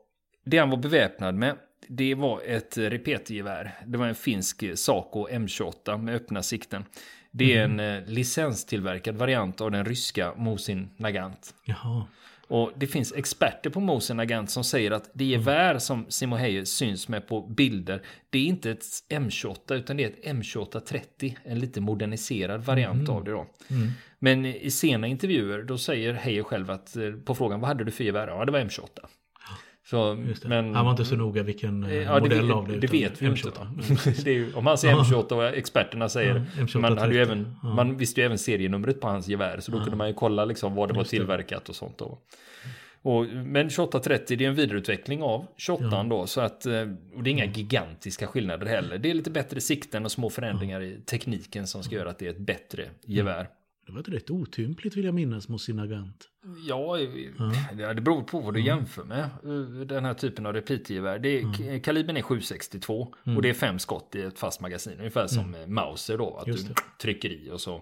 det 0.45 0.57
han 0.57 0.69
var 0.69 0.77
beväpnad 0.77 1.35
med, 1.35 1.55
det 1.87 2.15
var 2.15 2.41
ett 2.45 2.77
repetergevär. 2.77 3.71
Det 3.85 3.97
var 3.97 4.07
en 4.07 4.15
finsk 4.15 4.63
Saco 4.75 5.27
M28 5.27 5.97
med 5.97 6.15
öppna 6.15 6.43
sikten. 6.43 6.85
Det 7.31 7.55
är 7.55 7.63
en 7.63 7.79
eh, 7.79 8.03
licenstillverkad 8.05 9.15
variant 9.15 9.61
av 9.61 9.71
den 9.71 9.85
ryska 9.85 10.33
Mosin 10.35 10.89
Nagant. 10.97 11.53
Jaha. 11.65 12.05
Och 12.47 12.71
det 12.75 12.87
finns 12.87 13.13
experter 13.13 13.69
på 13.69 13.79
Mosin 13.79 14.17
Nagant 14.17 14.49
som 14.49 14.63
säger 14.63 14.91
att 14.91 15.09
det 15.13 15.25
gevär 15.25 15.79
som 15.79 16.05
Simo 16.09 16.35
Heijer 16.35 16.65
syns 16.65 17.07
med 17.07 17.27
på 17.27 17.41
bilder, 17.41 18.01
det 18.29 18.39
är 18.39 18.45
inte 18.45 18.71
ett 18.71 18.83
M28 19.09 19.73
utan 19.73 19.97
det 19.97 20.03
är 20.03 20.07
ett 20.07 20.25
M2830, 20.35 21.35
en 21.43 21.59
lite 21.59 21.81
moderniserad 21.81 22.61
variant 22.65 23.09
av 23.09 23.23
det 23.23 23.31
då. 23.31 23.47
Men 24.19 24.45
i 24.45 24.71
sena 24.71 25.07
intervjuer 25.07 25.63
då 25.63 25.77
säger 25.77 26.13
Heijer 26.13 26.43
själv 26.43 26.71
att 26.71 26.95
eh, 26.95 27.11
på 27.11 27.35
frågan 27.35 27.59
vad 27.59 27.67
hade 27.67 27.83
du 27.83 27.91
för 27.91 28.03
gevär? 28.03 28.27
Ja, 28.27 28.45
det 28.45 28.51
var 28.51 28.59
M28. 28.59 28.87
Så, 29.89 30.13
det. 30.41 30.47
men, 30.47 30.75
Han 30.75 30.85
var 30.85 30.91
inte 30.91 31.05
så 31.05 31.15
noga 31.15 31.43
vilken 31.43 31.83
Ja, 31.83 32.13
det, 32.15 32.21
modell 32.21 32.45
vet- 32.47 32.55
av 32.55 32.67
det. 32.67 32.77
det 32.79 32.87
vet 32.87 33.21
vi 33.21 33.25
ju 33.25 33.31
inte. 33.31 33.49
M28. 33.49 33.51
Då. 33.55 34.21
Det 34.23 34.29
är 34.29 34.33
ju, 34.35 34.53
om 34.53 34.65
han 34.67 34.77
säger 34.77 34.95
M28 34.95 35.33
och 35.33 35.43
experterna 35.45 36.09
säger... 36.09 36.45
Ja, 36.57 36.63
M28 36.63 36.79
man, 36.79 36.97
hade 36.97 37.13
ju 37.15 37.25
30. 37.25 37.31
även, 37.31 37.55
Ja. 37.63 37.73
man 37.73 37.97
visste 37.97 38.21
ju 38.21 38.25
även 38.25 38.37
serienumret 38.37 39.01
på 39.01 39.07
hans 39.07 39.27
gevär. 39.27 39.59
Så 39.59 39.71
då 39.71 39.79
kunde 39.79 39.95
man 39.95 40.07
ju 40.07 40.13
kolla 40.13 40.45
liksom 40.45 40.75
vad 40.75 40.89
det 40.89 40.93
var 40.93 41.03
det. 41.03 41.09
tillverkat 41.09 41.69
och 41.69 41.75
sånt 41.75 41.97
då. 41.97 42.19
Och, 43.01 43.25
men 43.27 43.69
2830 43.69 44.37
det 44.37 44.45
är 44.45 44.49
en 44.49 44.55
vidareutveckling 44.55 45.21
av 45.21 45.45
28 45.57 46.03
då. 46.03 46.27
Så 46.27 46.41
att, 46.41 46.65
eh, 46.65 46.73
och 47.15 47.23
det 47.23 47.29
är 47.29 47.31
inga 47.31 47.45
gigantiska 47.45 48.27
skillnader 48.27 48.65
heller. 48.65 48.97
Det 48.97 49.09
är 49.09 49.13
lite 49.13 49.31
bättre 49.31 49.61
sikten 49.61 50.05
och 50.05 50.11
små 50.11 50.29
förändringar 50.29 50.81
i 50.81 50.97
tekniken 51.05 51.67
som 51.67 51.83
ska 51.83 51.95
göra 51.95 52.09
att 52.09 52.19
det 52.19 52.25
är 52.25 52.29
ett 52.29 52.37
bättre 52.37 52.83
gevär. 53.05 53.47
Det 53.87 53.93
var 53.93 53.99
ett 53.99 54.09
rätt 54.09 54.29
otympligt 54.29 54.95
vill 54.95 55.05
jag 55.05 55.13
minnas 55.13 55.49
mot 55.49 55.61
sin 55.61 55.79
agant. 55.79 56.29
Ja, 56.67 56.99
ja, 57.79 57.93
det 57.93 58.01
beror 58.01 58.21
på 58.21 58.39
vad 58.39 58.53
du 58.53 58.61
jämför 58.61 59.03
med. 59.03 59.23
eh, 59.23 59.85
Den 59.85 60.05
här 60.05 60.13
typen 60.13 60.45
av 60.45 60.53
repeatgevär. 60.53 61.19
Det 61.19 61.29
är, 61.29 61.79
Kalibern 61.79 62.17
är 62.17 62.21
762 62.21 63.13
och 63.35 63.41
det 63.41 63.49
är 63.49 63.53
fem 63.53 63.79
skott 63.79 64.15
i 64.15 64.21
ett 64.21 64.39
fast 64.39 64.61
magasin. 64.61 64.95
Ungefär 64.97 65.27
som 65.27 65.55
mm. 65.55 65.73
Mauser 65.73 66.17
då. 66.17 66.37
Att 66.37 66.45
du 66.45 66.57
trycker 67.01 67.29
i 67.29 67.49
och 67.51 67.61
så 67.61 67.81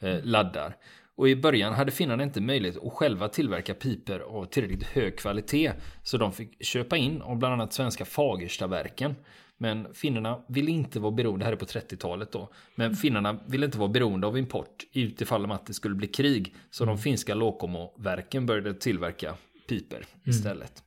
eh, 0.00 0.24
laddar. 0.24 0.76
Och 1.14 1.28
i 1.28 1.36
början 1.36 1.74
hade 1.74 1.90
finnarna 1.90 2.22
inte 2.22 2.40
möjlighet 2.40 2.76
att 2.84 2.92
själva 2.92 3.28
tillverka 3.28 3.74
piper 3.74 4.20
av 4.20 4.44
tillräckligt 4.44 4.82
hög 4.82 5.18
kvalitet. 5.18 5.72
Så 6.02 6.16
de 6.16 6.32
fick 6.32 6.64
köpa 6.64 6.96
in 6.96 7.22
av 7.22 7.38
bland 7.38 7.54
annat 7.54 7.72
svenska 7.72 8.04
Fagerstaverken. 8.04 9.14
Men 9.62 9.94
finnarna 9.94 10.42
ville 10.48 10.70
inte 10.70 11.00
vara 11.00 11.12
beroende, 11.12 11.44
här 11.44 11.52
är 11.52 11.56
på 11.56 11.64
30-talet 11.64 12.32
då. 12.32 12.48
Men 12.74 12.94
finnarna 12.94 13.40
ville 13.46 13.66
inte 13.66 13.78
vara 13.78 13.88
beroende 13.88 14.26
av 14.26 14.38
import 14.38 14.86
utifall 14.92 15.52
att 15.52 15.66
det 15.66 15.74
skulle 15.74 15.94
bli 15.94 16.06
krig. 16.06 16.54
Så 16.70 16.84
de 16.84 16.98
finska 16.98 17.34
Lokomoverken 17.34 18.46
började 18.46 18.74
tillverka 18.74 19.34
piper 19.68 20.04
istället. 20.24 20.82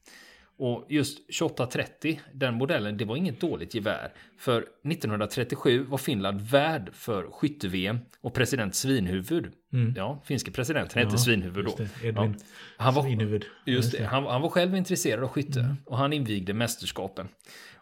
Och 0.57 0.85
just 0.89 1.17
2830, 1.39 2.19
den 2.33 2.53
modellen, 2.53 2.97
det 2.97 3.05
var 3.05 3.15
inget 3.15 3.41
dåligt 3.41 3.75
gevär. 3.75 4.13
För 4.37 4.57
1937 4.61 5.83
var 5.83 5.97
Finland 5.97 6.41
värd 6.41 6.89
för 6.93 7.31
skytte-VM 7.31 7.97
och 8.21 8.33
president 8.33 8.75
Svinhuvud, 8.75 9.51
ja, 9.95 10.21
finska 10.25 10.51
presidenten 10.51 10.99
hette 10.99 11.13
Ja, 11.13 11.17
Svinhuvud 11.17 11.65
då. 11.65 11.75
det, 11.77 12.07
Edvin 12.07 12.35
Ja. 12.37 12.45
Han 12.77 12.93
var, 12.93 13.03
Svinhuvud. 13.03 13.45
Just 13.65 13.91
det, 13.91 14.05
han, 14.05 14.23
han 14.23 14.41
var 14.41 14.49
själv 14.49 14.75
intresserad 14.75 15.23
av 15.23 15.29
skytte 15.29 15.75
och 15.85 15.97
han 15.97 16.13
invigde 16.13 16.53
mästerskapen. 16.53 17.27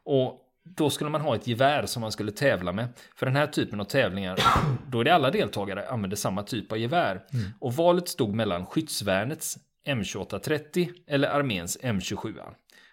Och 0.04 0.48
då 0.64 0.90
skulle 0.90 1.10
man 1.10 1.22
ha 1.22 1.36
ett 1.36 1.48
gevär 1.48 1.86
som 1.86 2.02
man 2.02 2.12
skulle 2.12 2.32
tävla 2.32 2.72
med. 2.72 2.88
För 3.16 3.26
den 3.26 3.36
här 3.36 3.48
typen 3.48 3.80
av 3.80 3.86
tävlingar, 3.86 4.40
då 4.88 5.00
är 5.00 5.04
det 5.04 5.14
alla 5.16 5.32
deltagare 5.32 5.90
använder 5.90 6.18
samma 6.18 6.44
typ 6.44 6.72
av 6.72 6.78
gevär. 6.78 7.22
Och 7.60 7.74
valet 7.74 8.10
stod 8.10 8.36
mellan 8.36 8.66
skyddsvärnets 8.66 9.58
M2830 9.88 10.90
eller 11.08 11.28
arméns 11.28 11.78
M27. 11.82 12.40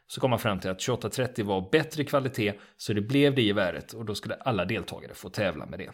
Så 0.06 0.20
kom 0.20 0.30
man 0.30 0.38
fram 0.38 0.60
till 0.60 0.70
att 0.70 0.80
2830 0.80 1.44
var 1.44 1.68
bättre 1.72 2.04
kvalitet, 2.04 2.54
så 2.76 2.92
det 2.92 3.00
blev 3.00 3.34
det 3.34 3.42
geväret 3.42 3.92
och 3.92 4.04
då 4.04 4.14
skulle 4.14 4.34
alla 4.34 4.64
deltagare 4.64 5.14
få 5.14 5.28
tävla 5.28 5.66
med 5.66 5.78
det. 5.78 5.90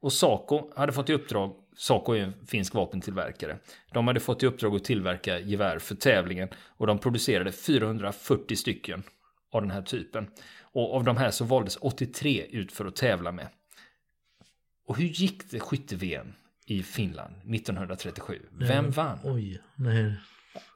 Och 0.00 0.12
Saco 0.12 0.70
hade 0.76 0.92
fått 0.92 1.10
i 1.10 1.12
uppdrag, 1.12 1.54
Saco 1.76 2.12
är 2.12 2.20
en 2.20 2.46
finsk 2.46 2.74
vapentillverkare, 2.74 3.58
de 3.92 4.06
hade 4.06 4.20
fått 4.20 4.42
i 4.42 4.46
uppdrag 4.46 4.76
att 4.76 4.84
tillverka 4.84 5.38
gevär 5.38 5.78
för 5.78 5.94
tävlingen 5.94 6.48
och 6.76 6.86
de 6.86 6.98
producerade 6.98 7.52
440 7.52 8.56
stycken 8.56 9.02
av 9.52 9.62
den 9.62 9.70
här 9.70 9.82
typen. 9.82 10.30
Och 10.78 10.94
av 10.96 11.04
de 11.04 11.16
här 11.16 11.30
så 11.30 11.44
valdes 11.44 11.76
83 11.76 12.46
ut 12.50 12.72
för 12.72 12.84
att 12.86 12.96
tävla 12.96 13.32
med. 13.32 13.48
Och 14.86 14.96
hur 14.98 15.04
gick 15.04 15.50
det 15.50 15.60
skytte-VM 15.60 16.32
i 16.66 16.82
Finland 16.82 17.34
1937? 17.54 18.42
Vem 18.52 18.90
vann? 18.90 19.18
Oj, 19.24 19.60
nej. 19.76 20.14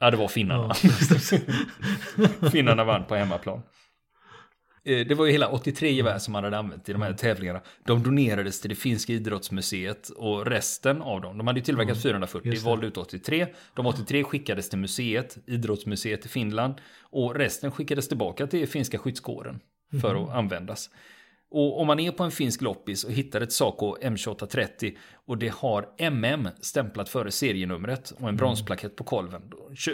Ja, 0.00 0.10
det 0.10 0.16
var 0.16 0.28
finnarna. 0.28 0.74
finnarna 2.52 2.84
vann 2.84 3.04
på 3.04 3.14
hemmaplan. 3.14 3.62
Eh, 4.84 5.06
Det 5.06 5.14
var 5.14 5.26
ju 5.26 5.32
hela 5.32 5.48
83 5.48 5.90
gevär 5.92 6.18
som 6.18 6.32
man 6.32 6.44
hade 6.44 6.58
använt 6.58 6.88
i 6.88 6.92
de 6.92 7.02
här 7.02 7.12
tävlingarna. 7.12 7.60
De 7.86 8.02
donerades 8.02 8.60
till 8.60 8.70
det 8.70 8.76
finska 8.76 9.12
idrottsmuseet 9.12 10.08
och 10.08 10.46
resten 10.46 11.02
av 11.02 11.20
dem, 11.20 11.38
de 11.38 11.46
hade 11.46 11.58
ju 11.58 11.64
tillverkat 11.64 12.02
440, 12.02 12.50
just 12.52 12.64
det. 12.64 12.70
valde 12.70 12.86
ut 12.86 12.96
83. 12.96 13.46
De 13.74 13.86
83 13.86 14.24
skickades 14.24 14.68
till 14.68 14.78
museet, 14.78 15.38
idrottsmuseet 15.46 16.26
i 16.26 16.28
Finland 16.28 16.74
och 17.00 17.34
resten 17.34 17.70
skickades 17.72 18.08
tillbaka 18.08 18.46
till 18.46 18.68
finska 18.68 18.98
skyddskåren 18.98 19.60
för 20.00 20.24
att 20.24 20.30
användas. 20.30 20.90
Och 21.50 21.80
om 21.80 21.86
man 21.86 22.00
är 22.00 22.12
på 22.12 22.24
en 22.24 22.30
finsk 22.30 22.62
loppis 22.62 23.04
och 23.04 23.12
hittar 23.12 23.40
ett 23.40 23.52
Saco 23.52 23.96
M2830 24.02 24.96
och 25.26 25.38
det 25.38 25.52
har 25.52 25.88
MM 25.98 26.48
stämplat 26.60 27.08
före 27.08 27.30
serienumret 27.30 28.10
och 28.10 28.28
en 28.28 28.36
bronsplakett 28.36 28.96
på 28.96 29.04
kolven. 29.04 29.42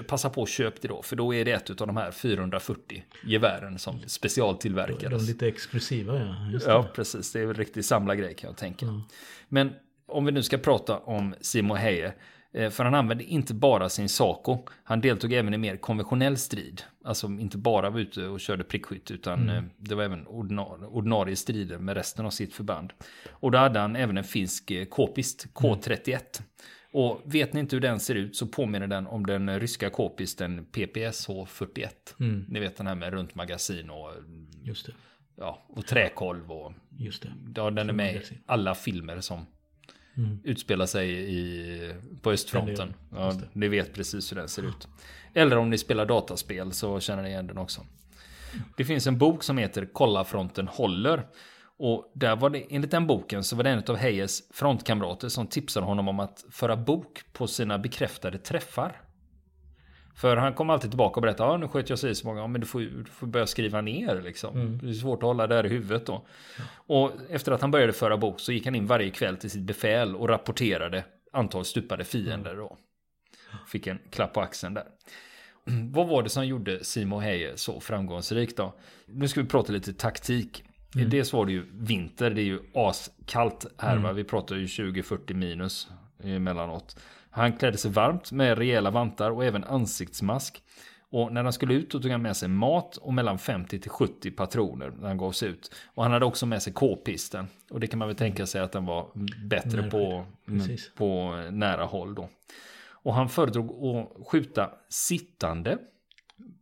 Passa 0.07 0.31
på 0.31 0.43
att 0.43 0.49
köp 0.49 0.83
det 0.83 0.89
då, 0.89 1.03
för 1.03 1.17
då 1.17 1.35
är 1.35 1.45
det 1.45 1.53
ett 1.53 1.81
av 1.81 1.87
de 1.87 1.97
här 1.97 2.11
440 2.11 3.05
gevären 3.25 3.79
som 3.79 3.97
De 3.97 4.05
är 4.05 4.09
specialtillverkades. 4.09 5.29
lite 5.29 5.49
exklusiva 5.49 6.19
ja. 6.19 6.61
Ja, 6.67 6.87
precis. 6.95 7.33
Det 7.33 7.41
är 7.41 7.45
en 7.47 7.55
riktig 7.55 7.85
samlargrej 7.85 8.35
kan 8.35 8.49
jag 8.49 8.57
tänka. 8.57 8.87
Men 9.49 9.73
om 10.07 10.25
vi 10.25 10.33
nu 10.33 10.43
ska 10.43 10.59
prata 10.59 10.99
om 10.99 11.35
Simo 11.41 11.75
Heie. 11.75 12.13
Eh, 12.55 12.71
För 12.71 12.85
han 12.85 12.95
använde 12.95 13.25
inte 13.25 13.55
bara 13.55 13.89
sin 13.89 14.09
Saco. 14.09 14.59
Han 14.85 15.01
deltog 15.01 15.33
även 15.33 15.55
i 15.55 15.59
mer 15.59 15.77
konventionell 15.77 16.37
strid. 16.37 16.83
Alltså 17.05 17.27
inte 17.27 17.59
bara 17.59 17.91
var 17.91 18.01
ute 18.01 18.27
och 18.27 18.41
körde 18.41 18.65
prickskytt. 18.65 19.11
Utan 19.11 19.49
eh, 19.51 19.63
det 19.77 19.95
var 19.95 20.03
även 20.05 20.27
ordinarie, 20.27 20.87
ordinarie 20.87 21.37
strider 21.37 21.79
med 21.79 21.95
resten 21.97 22.27
av 22.27 22.31
sitt 22.31 22.55
förband. 22.55 22.93
Och 23.31 23.51
då 23.51 23.59
hade 23.59 23.79
han 23.81 23.97
även 23.97 24.17
en 24.19 24.25
finsk 24.25 24.71
eh, 24.71 24.85
k-pist, 24.85 25.47
K31. 25.55 26.19
Och 26.93 27.21
vet 27.25 27.53
ni 27.53 27.61
inte 27.61 27.77
hur 27.77 27.81
den 27.81 28.01
ser 28.01 28.15
ut 28.15 28.37
så 28.37 28.47
påminner 28.47 28.87
den 28.87 29.07
om 29.07 29.27
den 29.27 29.61
ryska 29.61 29.91
k-pisten 29.91 30.65
PPSH 30.65 31.31
41. 31.47 32.15
Ni 32.49 32.61
vet 32.61 32.77
den 32.77 32.87
här 32.87 32.95
med 32.95 33.13
runt 33.13 33.35
magasin 33.35 33.91
och, 33.91 34.11
Just 34.63 34.87
det. 34.87 34.93
ja, 35.37 35.67
och 35.69 35.87
träkolv 35.87 36.53
och 36.53 36.73
Just 36.99 37.23
det. 37.23 37.33
Ja, 37.55 37.71
den 37.71 37.89
är 37.89 37.93
med 37.93 38.15
i 38.17 38.21
alla 38.47 38.75
filmer 38.75 39.21
som 39.21 39.47
utspelar 40.45 40.87
sig 40.87 41.11
i, 41.11 41.93
på 42.23 42.31
östfronten. 42.31 42.95
Ja, 43.15 43.33
ni 43.53 43.69
vet 43.69 43.95
precis 43.95 44.33
hur 44.33 44.37
den 44.37 44.49
ser 44.49 44.63
ut. 44.63 44.89
Eller 45.35 45.57
om 45.57 45.71
ni 45.71 45.79
spelar 45.79 46.07
dataspel 46.07 46.73
så 46.73 47.01
känner 47.01 47.23
ni 47.23 47.29
igen 47.29 47.47
den 47.47 47.59
också. 47.59 47.81
Det 48.77 48.85
finns 48.85 49.07
en 49.07 49.19
bok 49.19 49.43
som 49.43 49.59
heter 49.59 49.89
Kolla 49.93 50.25
fronten 50.25 50.69
håller. 50.69 51.27
Och 51.79 52.13
där 52.15 52.37
var 52.37 52.51
det, 52.51 52.65
enligt 52.71 52.91
den 52.91 53.07
boken 53.07 53.45
så 53.45 53.57
var 53.57 53.65
det 53.65 53.71
en 53.71 53.83
av 53.89 53.97
Heyes 53.97 54.43
frontkamrater 54.51 55.29
som 55.29 55.47
tipsade 55.47 55.87
honom 55.87 56.09
om 56.09 56.21
att 56.21 56.45
föra 56.51 56.77
bok 56.77 57.21
på 57.33 57.47
sina 57.47 57.79
bekräftade 57.79 58.39
träffar. 58.39 59.03
För 60.21 60.37
han 60.37 60.55
kom 60.55 60.71
alltid 60.71 60.91
tillbaka 60.91 61.15
och 61.15 61.23
berättade, 61.23 61.53
ja 61.53 61.57
nu 61.57 61.69
sköt 61.69 61.91
jag 61.91 61.99
sig 61.99 62.15
så 62.15 62.27
många, 62.27 62.41
ja, 62.41 62.47
men 62.47 62.61
du 62.61 62.67
får, 62.67 62.81
du 62.81 63.05
får 63.05 63.27
börja 63.27 63.47
skriva 63.47 63.81
ner 63.81 64.23
liksom. 64.23 64.79
Det 64.83 64.89
är 64.89 64.93
svårt 64.93 65.19
att 65.19 65.27
hålla 65.27 65.47
det 65.47 65.55
här 65.55 65.67
i 65.67 65.69
huvudet 65.69 66.07
då. 66.07 66.27
Och 66.75 67.13
efter 67.31 67.53
att 67.53 67.61
han 67.61 67.71
började 67.71 67.93
föra 67.93 68.17
bok 68.17 68.41
så 68.41 68.53
gick 68.53 68.65
han 68.65 68.75
in 68.75 68.87
varje 68.87 69.11
kväll 69.11 69.37
till 69.37 69.51
sitt 69.51 69.63
befäl 69.63 70.17
och 70.17 70.29
rapporterade 70.29 71.05
antal 71.33 71.65
stupade 71.65 72.05
fiender 72.05 72.57
då. 72.57 72.77
Fick 73.67 73.87
en 73.87 73.99
klapp 74.11 74.33
på 74.33 74.41
axeln 74.41 74.75
där. 74.75 74.85
Vad 75.93 76.09
var 76.09 76.23
det 76.23 76.29
som 76.29 76.47
gjorde 76.47 76.85
Simo 76.85 77.19
Heie 77.19 77.57
så 77.57 77.81
framgångsrik 77.81 78.57
då? 78.57 78.75
Nu 79.07 79.29
ska 79.29 79.43
vi 79.43 79.49
prata 79.49 79.73
lite 79.73 79.93
taktik. 79.93 80.65
Dels 80.93 81.33
var 81.33 81.47
det 81.47 81.53
ju 81.53 81.65
vinter, 81.73 82.31
det 82.31 82.41
är 82.41 82.45
ju 82.45 82.61
askallt 82.75 83.67
här 83.79 83.97
va. 83.97 84.13
Vi 84.13 84.25
pratar 84.25 84.57
ju 84.57 84.65
20-40 84.65 85.35
minus 85.35 85.89
emellanåt. 86.25 86.97
Han 87.31 87.53
klädde 87.53 87.79
sig 87.79 87.91
varmt 87.91 88.33
med 88.33 88.59
rejäla 88.59 88.91
vantar 88.91 89.31
och 89.31 89.45
även 89.45 89.65
ansiktsmask. 89.65 90.63
Och 91.11 91.33
när 91.33 91.45
han 91.45 91.53
skulle 91.53 91.75
ut 91.75 91.91
tog 91.91 92.07
han 92.07 92.23
med 92.23 92.37
sig 92.37 92.49
mat 92.49 92.97
och 92.97 93.15
mellan 93.15 93.39
50 93.39 93.79
till 93.79 93.91
70 93.91 94.31
patroner 94.31 94.91
när 95.01 95.09
han 95.09 95.19
gav 95.19 95.33
sig 95.33 95.49
ut. 95.49 95.75
Och 95.95 96.03
han 96.03 96.13
hade 96.13 96.25
också 96.25 96.47
med 96.47 96.63
sig 96.63 96.73
k-pisten. 96.73 97.49
Och 97.71 97.81
det 97.81 97.87
kan 97.87 97.99
man 97.99 98.09
väl 98.09 98.17
tänka 98.17 98.47
sig 98.47 98.61
att 98.61 98.73
den 98.73 98.87
var 98.87 99.11
bättre 99.47 99.81
Nära. 99.81 99.91
på, 99.91 100.25
Precis. 100.47 100.91
på 100.95 101.37
nära 101.51 101.85
håll 101.85 102.15
då. 102.15 102.29
Och 102.91 103.15
han 103.15 103.29
föredrog 103.29 103.85
att 103.87 104.27
skjuta 104.27 104.71
sittande. 104.89 105.79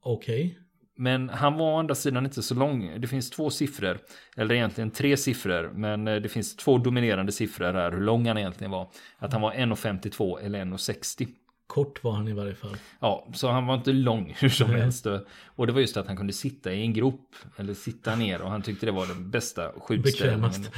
Okej. 0.01 0.59
Men 0.99 1.29
han 1.29 1.55
var 1.55 1.73
å 1.75 1.79
andra 1.79 1.95
sidan 1.95 2.25
inte 2.25 2.43
så 2.43 2.55
lång. 2.55 3.01
Det 3.01 3.07
finns 3.07 3.31
två 3.31 3.51
siffror. 3.51 3.99
Eller 4.37 4.55
egentligen 4.55 4.91
tre 4.91 5.17
siffror. 5.17 5.71
Men 5.75 6.09
eh, 6.09 6.17
det 6.17 6.29
finns 6.29 6.57
två 6.57 6.79
dominerande 6.79 7.33
siffror 7.33 7.73
här. 7.73 7.93
Hur 7.93 8.01
lång 8.01 8.27
han 8.29 8.39
egentligen 8.39 8.71
var. 8.71 8.91
Att 9.19 9.33
han 9.33 9.43
var 9.43 9.53
1,52 9.53 10.41
eller 10.41 10.65
1,60. 10.65 11.29
Kort 11.67 12.05
var 12.05 12.13
han 12.13 12.29
i 12.29 12.33
varje 12.33 12.55
fall. 12.55 12.77
Ja, 13.01 13.29
så 13.35 13.49
han 13.51 13.67
var 13.67 13.75
inte 13.75 13.93
lång 13.93 14.35
hur 14.41 14.49
som 14.49 14.71
helst. 14.71 15.07
Och 15.47 15.67
det 15.67 15.73
var 15.73 15.81
just 15.81 15.97
att 15.97 16.07
han 16.07 16.17
kunde 16.17 16.33
sitta 16.33 16.73
i 16.73 16.81
en 16.81 16.93
grop. 16.93 17.35
Eller 17.57 17.75
sitta 17.75 18.17
ner. 18.17 18.41
Och 18.43 18.51
han 18.51 18.63
tyckte 18.63 18.87
det 18.87 18.93
var 18.93 19.07
den 19.07 19.31
bästa 19.31 19.73
skjutställningen. 19.81 20.41
Bekvämast. 20.41 20.73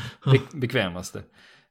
Be- 0.52 0.58
bekvämaste. 0.58 1.22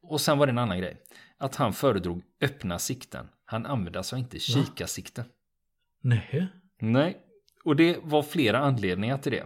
Och 0.01 0.21
sen 0.21 0.37
var 0.37 0.45
det 0.45 0.51
en 0.51 0.57
annan 0.57 0.79
grej. 0.79 0.97
Att 1.37 1.55
han 1.55 1.73
föredrog 1.73 2.21
öppna 2.41 2.79
sikten. 2.79 3.27
Han 3.45 3.65
använde 3.65 3.99
alltså 3.99 4.15
inte 4.17 4.39
kikarsikte. 4.39 5.25
Nej. 6.01 6.47
Nej, 6.79 7.17
och 7.67 7.75
det 7.75 7.97
var 8.03 8.23
flera 8.23 8.59
anledningar 8.59 9.17
till 9.17 9.31
det. 9.31 9.45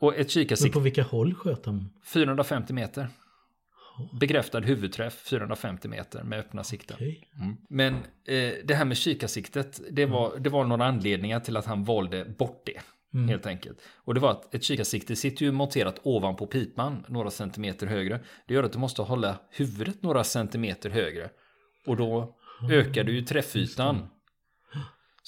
Och 0.00 0.12
ett 0.12 0.18
Men 0.18 0.28
kikarsikte, 0.28 0.72
på 0.72 0.80
vilka 0.80 1.02
håll 1.02 1.34
sköt 1.34 1.66
han? 1.66 1.90
450 2.04 2.72
meter. 2.72 3.08
Bekräftad 4.20 4.60
huvudträff, 4.60 5.14
450 5.14 5.88
meter 5.88 6.22
med 6.22 6.38
öppna 6.38 6.64
sikten. 6.64 6.96
Okej. 6.96 7.28
Mm. 7.40 7.56
Men 7.68 7.94
eh, 7.94 8.52
det 8.64 8.74
här 8.74 8.84
med 8.84 8.96
kikarsiktet, 8.96 9.80
det 9.90 10.06
var, 10.06 10.38
det 10.38 10.50
var 10.50 10.64
några 10.64 10.84
anledningar 10.86 11.40
till 11.40 11.56
att 11.56 11.66
han 11.66 11.84
valde 11.84 12.24
bort 12.24 12.62
det. 12.66 12.80
Helt 13.26 13.46
enkelt. 13.46 13.78
Och 13.96 14.14
det 14.14 14.20
var 14.20 14.30
att 14.30 14.54
ett 14.54 14.62
kikarsikte 14.62 15.16
sitter 15.16 15.44
ju 15.44 15.52
monterat 15.52 16.00
ovanpå 16.02 16.46
pipan 16.46 17.04
några 17.08 17.30
centimeter 17.30 17.86
högre. 17.86 18.20
Det 18.46 18.54
gör 18.54 18.62
att 18.62 18.72
du 18.72 18.78
måste 18.78 19.02
hålla 19.02 19.36
huvudet 19.50 20.02
några 20.02 20.24
centimeter 20.24 20.90
högre. 20.90 21.30
Och 21.86 21.96
då 21.96 22.36
ökar 22.70 23.04
du 23.04 23.12
ju 23.12 23.22
träffytan. 23.22 24.08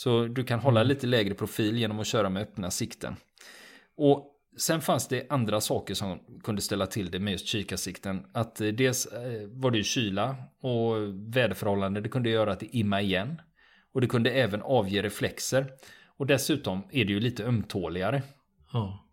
Så 0.03 0.27
du 0.27 0.45
kan 0.45 0.61
hålla 0.61 0.83
lite 0.83 1.07
lägre 1.07 1.35
profil 1.35 1.79
genom 1.79 2.01
att 2.01 2.07
köra 2.07 2.31
med 2.31 2.43
öppna 2.43 2.71
sikten. 2.71 3.17
Och 3.97 4.27
sen 4.59 4.81
fanns 4.81 5.09
det 5.09 5.27
andra 5.31 5.61
saker 5.61 5.95
som 5.95 6.21
kunde 6.43 6.63
ställa 6.63 6.87
till 6.87 7.11
det 7.11 7.19
med 7.19 7.33
just 7.33 7.47
kikarsikten. 7.47 8.27
Att 8.33 8.61
eh, 8.61 8.69
dels 8.69 9.07
eh, 9.07 9.49
var 9.49 9.71
det 9.71 9.83
kyla 9.83 10.37
och 10.61 10.97
väderförhållanden. 11.35 12.03
Det 12.03 12.09
kunde 12.09 12.31
göra 12.31 12.53
att 12.53 12.61
det 12.61 12.77
imma 12.77 13.01
igen. 13.01 13.43
Och 13.93 14.01
det 14.01 14.07
kunde 14.07 14.31
även 14.31 14.63
avge 14.63 15.03
reflexer. 15.03 15.67
Och 16.07 16.27
dessutom 16.27 16.83
är 16.91 17.05
det 17.05 17.13
ju 17.13 17.21
lite 17.21 17.45
ömtåligare. 17.45 18.23
Ja. 18.73 19.09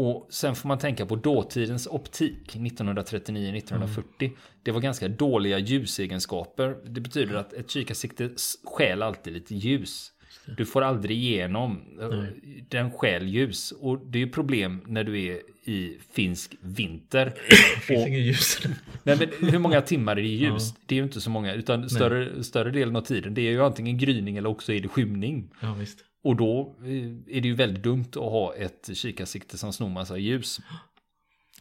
Och 0.00 0.26
sen 0.30 0.54
får 0.54 0.68
man 0.68 0.78
tänka 0.78 1.06
på 1.06 1.16
dåtidens 1.16 1.86
optik 1.86 2.56
1939-1940. 2.56 4.02
Mm. 4.20 4.36
Det 4.62 4.70
var 4.70 4.80
ganska 4.80 5.08
dåliga 5.08 5.58
ljusegenskaper. 5.58 6.76
Det 6.84 7.00
betyder 7.00 7.34
att 7.34 7.52
ett 7.52 7.70
kikarsikte 7.70 8.30
skäl 8.64 9.02
alltid 9.02 9.32
lite 9.32 9.54
ljus. 9.54 10.12
Du 10.56 10.66
får 10.66 10.82
aldrig 10.82 11.16
igenom. 11.16 11.80
Nej. 12.10 12.64
Den 12.68 12.90
skäl 12.90 13.28
ljus. 13.28 13.72
Och 13.72 13.98
det 14.06 14.18
är 14.18 14.20
ju 14.20 14.30
problem 14.30 14.80
när 14.86 15.04
du 15.04 15.22
är 15.24 15.40
i 15.64 15.98
finsk 16.12 16.56
vinter. 16.60 17.34
Det 17.50 17.56
finns 17.80 18.02
och, 18.02 18.08
ingen 18.08 18.24
ljus. 18.24 18.58
nej, 19.02 19.16
men 19.18 19.50
hur 19.50 19.58
många 19.58 19.80
timmar 19.80 20.12
är 20.12 20.22
det 20.22 20.28
ljus? 20.28 20.72
Ja. 20.74 20.80
Det 20.86 20.94
är 20.94 20.96
ju 20.96 21.04
inte 21.04 21.20
så 21.20 21.30
många. 21.30 21.54
Utan 21.54 21.90
större, 21.90 22.44
större 22.44 22.70
delen 22.70 22.96
av 22.96 23.00
tiden. 23.00 23.34
Det 23.34 23.40
är 23.40 23.50
ju 23.50 23.62
antingen 23.62 23.98
gryning 23.98 24.36
eller 24.36 24.48
också 24.48 24.72
är 24.72 24.80
det 24.80 24.88
skymning. 24.88 25.50
Ja, 25.60 25.74
visst. 25.74 25.98
Och 26.22 26.36
då 26.36 26.76
eh, 26.82 27.36
är 27.36 27.40
det 27.40 27.48
ju 27.48 27.54
väldigt 27.54 27.82
dumt 27.82 28.08
att 28.08 28.16
ha 28.16 28.54
ett 28.54 28.90
kikarsikte 28.94 29.58
som 29.58 29.72
snor 29.72 29.88
massa 29.88 30.18
ljus. 30.18 30.60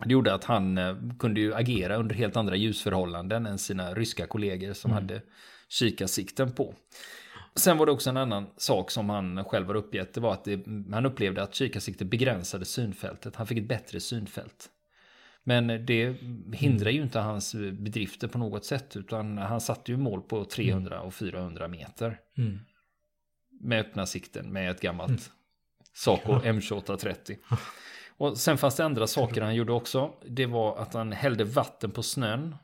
Det 0.05 0.13
gjorde 0.13 0.33
att 0.33 0.43
han 0.43 0.77
eh, 0.77 0.95
kunde 1.19 1.39
ju 1.39 1.53
agera 1.53 1.95
under 1.95 2.15
helt 2.15 2.35
andra 2.35 2.55
ljusförhållanden 2.55 3.45
än 3.45 3.57
sina 3.57 3.93
ryska 3.93 4.27
kollegor 4.27 4.73
som 4.73 4.91
mm. 4.91 5.03
hade 5.03 5.21
kikarsikten 5.69 6.51
på. 6.51 6.73
Sen 7.57 7.77
var 7.77 7.85
det 7.85 7.91
också 7.91 8.09
en 8.09 8.17
annan 8.17 8.47
sak 8.57 8.91
som 8.91 9.09
han 9.09 9.45
själv 9.45 9.67
har 9.67 9.75
uppgett. 9.75 10.13
Det 10.13 10.21
var 10.21 10.33
att 10.33 10.43
det, 10.43 10.65
han 10.91 11.05
upplevde 11.05 11.43
att 11.43 11.55
kikarsikte 11.55 12.05
begränsade 12.05 12.65
synfältet. 12.65 13.35
Han 13.35 13.47
fick 13.47 13.57
ett 13.57 13.67
bättre 13.67 13.99
synfält. 13.99 14.69
Men 15.43 15.85
det 15.85 16.15
hindrar 16.53 16.91
ju 16.91 17.01
inte 17.01 17.19
hans 17.19 17.55
bedrifter 17.55 18.27
på 18.27 18.37
något 18.37 18.65
sätt. 18.65 18.95
Utan 18.95 19.37
han 19.37 19.61
satte 19.61 19.91
ju 19.91 19.97
mål 19.97 20.21
på 20.21 20.45
300 20.45 21.01
och 21.01 21.13
400 21.13 21.67
meter. 21.67 22.19
Mm. 22.37 22.59
Med 23.61 23.79
öppna 23.79 24.05
sikten 24.05 24.53
med 24.53 24.71
ett 24.71 24.81
gammalt 24.81 25.09
mm. 25.09 25.21
Saco 25.93 26.31
ja. 26.31 26.39
M2830. 26.51 27.37
Och 28.17 28.37
sen 28.37 28.57
fanns 28.57 28.75
det 28.75 28.85
andra 28.85 29.07
saker 29.07 29.41
han 29.41 29.55
gjorde 29.55 29.73
också. 29.73 30.13
Det 30.25 30.45
var 30.45 30.77
att 30.77 30.93
han 30.93 31.11
hällde 31.11 31.43
vatten 31.43 31.91
på 31.91 32.03
snön 32.03 32.55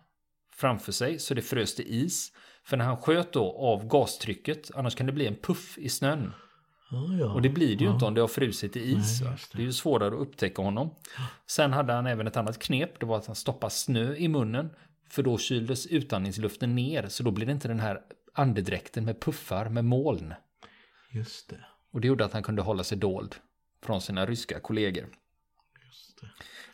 framför 0.56 0.92
sig 0.92 1.20
så 1.20 1.34
det 1.34 1.42
frös 1.42 1.76
till 1.76 1.88
is. 1.88 2.32
För 2.66 2.78
när 2.78 2.86
han 2.86 2.98
sköt 2.98 3.34
då 3.34 3.58
av 3.58 3.88
gastrycket, 3.88 4.72
annars 4.76 4.96
kan 4.96 5.06
det 5.06 5.12
bli 5.12 5.28
en 5.28 5.36
puff 5.36 5.78
i 5.78 5.90
snön. 5.90 6.34
Ja, 6.92 7.14
ja. 7.20 7.34
Och 7.34 7.42
det 7.42 7.50
blir 7.50 7.76
det 7.76 7.84
ju 7.84 7.90
ja. 7.90 7.94
inte 7.94 8.06
om 8.06 8.14
det 8.14 8.22
har 8.22 8.28
frusit 8.28 8.76
i 8.76 8.92
is. 8.92 9.22
Nej, 9.22 9.32
det. 9.32 9.58
det. 9.58 9.64
är 9.64 9.66
ju 9.66 9.74
svårare 9.74 10.08
att 10.08 10.22
upptäcka 10.22 10.62
honom. 10.62 10.96
Sen 11.48 11.74
hade 11.74 11.94
han 11.94 12.08
även 12.08 12.28
ett 12.28 12.38
annat 12.38 12.60
knep. 12.60 13.00
Det 13.00 13.06
var 13.06 13.18
att 13.18 13.26
han 13.26 13.36
stoppade 13.36 13.72
snö 13.72 14.16
i 14.16 14.28
munnen. 14.28 14.70
För 15.10 15.24
då 15.24 15.38
kyldes 15.38 15.88
utandningsluften 15.88 16.76
ner. 16.76 17.08
Så 17.08 17.24
då 17.24 17.32
blir 17.32 17.46
det 17.46 17.52
inte 17.52 17.68
den 17.68 17.80
här 17.80 18.02
andedräkten 18.34 19.06
med 19.06 19.22
puffar 19.22 19.70
med 19.70 19.86
moln. 19.86 20.34
Just 21.12 21.50
det. 21.50 21.66
Och 21.92 22.02
det 22.02 22.08
gjorde 22.08 22.26
att 22.26 22.34
han 22.34 22.44
kunde 22.44 22.62
hålla 22.62 22.84
sig 22.84 22.98
dold 22.98 23.36
från 23.84 24.02
sina 24.02 24.26
ryska 24.26 24.60
kollegor. 24.60 25.06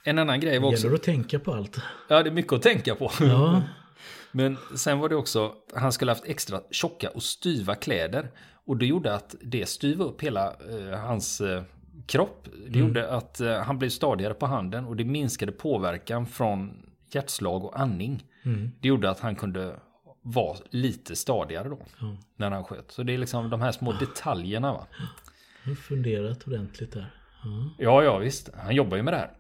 En 0.04 0.20
annan 0.20 0.40
grej 0.40 0.60
var 0.60 0.70
också... 0.70 0.82
Det 0.82 0.88
gäller 0.88 0.96
att 0.96 1.04
tänka 1.04 1.40
på 1.40 1.54
allt. 1.54 1.82
Ja, 2.08 2.24
det 2.24 2.30
är 2.30 2.34
mycket 2.34 2.54
att 2.54 2.62
tänka 2.62 2.96
på. 2.96 3.12
Ja. 3.20 3.64
Men 4.32 4.58
sen 4.76 5.00
var 5.00 5.10
det 5.10 5.16
också, 5.16 5.54
han 5.76 5.92
skulle 5.92 6.12
haft 6.12 6.26
extra 6.26 6.62
tjocka 6.72 7.10
och 7.10 7.24
styva 7.24 7.76
kläder. 7.76 8.32
Och 8.66 8.78
det 8.78 8.86
gjorde 8.86 9.16
att 9.16 9.36
det 9.42 9.70
styva 9.70 10.06
upp 10.06 10.22
hela 10.22 10.48
eh, 10.48 11.00
hans 11.00 11.42
eh, 11.42 11.64
kropp. 12.06 12.48
Det 12.68 12.68
mm. 12.68 12.88
gjorde 12.88 13.12
att 13.12 13.40
eh, 13.40 13.58
han 13.58 13.80
blev 13.80 13.90
stadigare 13.90 14.34
på 14.34 14.46
handen 14.46 14.86
och 14.86 14.96
det 14.96 15.06
minskade 15.06 15.52
påverkan 15.52 16.26
från 16.26 16.90
hjärtslag 17.12 17.66
och 17.66 17.80
andning. 17.80 18.24
Mm. 18.44 18.72
Det 18.80 18.88
gjorde 18.88 19.10
att 19.10 19.20
han 19.20 19.36
kunde 19.36 19.76
vara 20.22 20.58
lite 20.70 21.16
stadigare 21.16 21.70
då. 21.70 21.80
Mm. 22.02 22.18
När 22.36 22.52
han 22.52 22.64
sköt. 22.64 22.92
Så 22.92 23.04
det 23.04 23.14
är 23.14 23.18
liksom 23.18 23.50
de 23.50 23.62
här 23.62 23.72
små 23.72 23.92
detaljerna 23.92 24.74
va. 24.74 24.88
Han 25.64 25.74
har 25.74 25.76
funderat 25.76 26.48
ordentligt 26.48 26.92
där. 26.92 27.14
Ja, 27.78 28.04
ja 28.04 28.18
visst. 28.18 28.50
Han 28.58 28.76
jobbar 28.76 28.98
ju 28.98 29.04
med 29.04 29.14
det 29.14 29.18
här. 29.18 29.32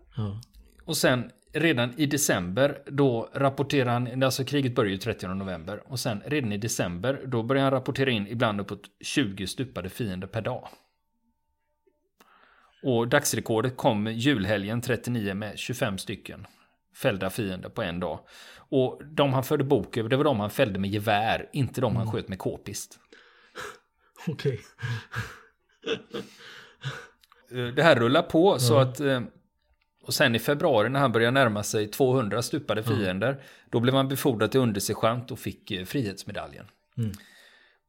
Och 0.85 0.97
sen 0.97 1.31
redan 1.53 1.93
i 1.97 2.05
december 2.05 2.81
då 2.85 3.29
rapporterar 3.33 3.91
han, 3.91 4.23
alltså 4.23 4.43
kriget 4.43 4.75
börjar 4.75 4.91
ju 4.91 4.97
30 4.97 5.27
november 5.27 5.83
och 5.85 5.99
sen 5.99 6.21
redan 6.25 6.51
i 6.51 6.57
december 6.57 7.21
då 7.25 7.43
börjar 7.43 7.63
han 7.63 7.71
rapportera 7.71 8.09
in 8.09 8.27
ibland 8.27 8.61
uppåt 8.61 8.81
20 9.01 9.47
stupade 9.47 9.89
fiender 9.89 10.27
per 10.27 10.41
dag. 10.41 10.67
Och 12.83 13.07
dagsrekordet 13.07 13.77
kom 13.77 14.07
julhelgen 14.07 14.81
39 14.81 15.33
med 15.33 15.59
25 15.59 15.97
stycken 15.97 16.47
fällda 16.95 17.29
fiender 17.29 17.69
på 17.69 17.81
en 17.81 17.99
dag. 17.99 18.19
Och 18.69 19.01
de 19.05 19.33
han 19.33 19.43
förde 19.43 19.63
bok 19.63 19.97
över, 19.97 20.09
det 20.09 20.17
var 20.17 20.23
de 20.23 20.39
han 20.39 20.49
fällde 20.49 20.79
med 20.79 20.89
gevär, 20.89 21.49
inte 21.53 21.81
de 21.81 21.95
han 21.95 22.07
mm. 22.07 22.13
sköt 22.13 22.27
med 22.27 22.39
k-pist. 22.39 22.99
Okej. 24.27 24.59
Okay. 25.87 27.71
Det 27.71 27.83
här 27.83 27.95
rullar 27.95 28.21
på 28.21 28.49
mm. 28.49 28.59
så 28.59 28.77
att 28.77 28.99
eh, 28.99 29.21
och 30.09 30.13
sen 30.13 30.35
i 30.35 30.39
februari 30.39 30.89
när 30.89 30.99
han 30.99 31.11
började 31.11 31.31
närma 31.31 31.63
sig 31.63 31.87
200 31.87 32.41
stupade 32.41 32.83
fiender, 32.83 33.29
mm. 33.29 33.41
då 33.69 33.79
blev 33.79 33.95
han 33.95 34.07
befordrad 34.07 34.51
till 34.51 34.59
undersergeant 34.59 35.31
och 35.31 35.39
fick 35.39 35.71
eh, 35.71 35.85
frihetsmedaljen. 35.85 36.65
Mm. 36.97 37.11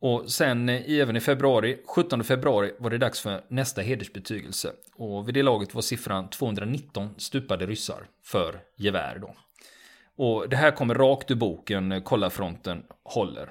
Och 0.00 0.30
sen 0.30 0.68
eh, 0.68 0.90
även 0.90 1.16
i 1.16 1.20
februari, 1.20 1.78
17 1.86 2.24
februari, 2.24 2.72
var 2.78 2.90
det 2.90 2.98
dags 2.98 3.20
för 3.20 3.44
nästa 3.48 3.80
hedersbetygelse. 3.80 4.72
Och 4.94 5.28
vid 5.28 5.34
det 5.34 5.42
laget 5.42 5.74
var 5.74 5.82
siffran 5.82 6.30
219 6.30 7.14
stupade 7.16 7.66
ryssar 7.66 8.06
för 8.24 8.60
gevär 8.76 9.18
då. 9.18 9.34
Och 10.16 10.48
det 10.48 10.56
här 10.56 10.70
kommer 10.70 10.94
rakt 10.94 11.30
ur 11.30 11.34
boken 11.34 11.92
eh, 11.92 12.02
Kolla 12.02 12.30
fronten 12.30 12.82
håller. 13.04 13.50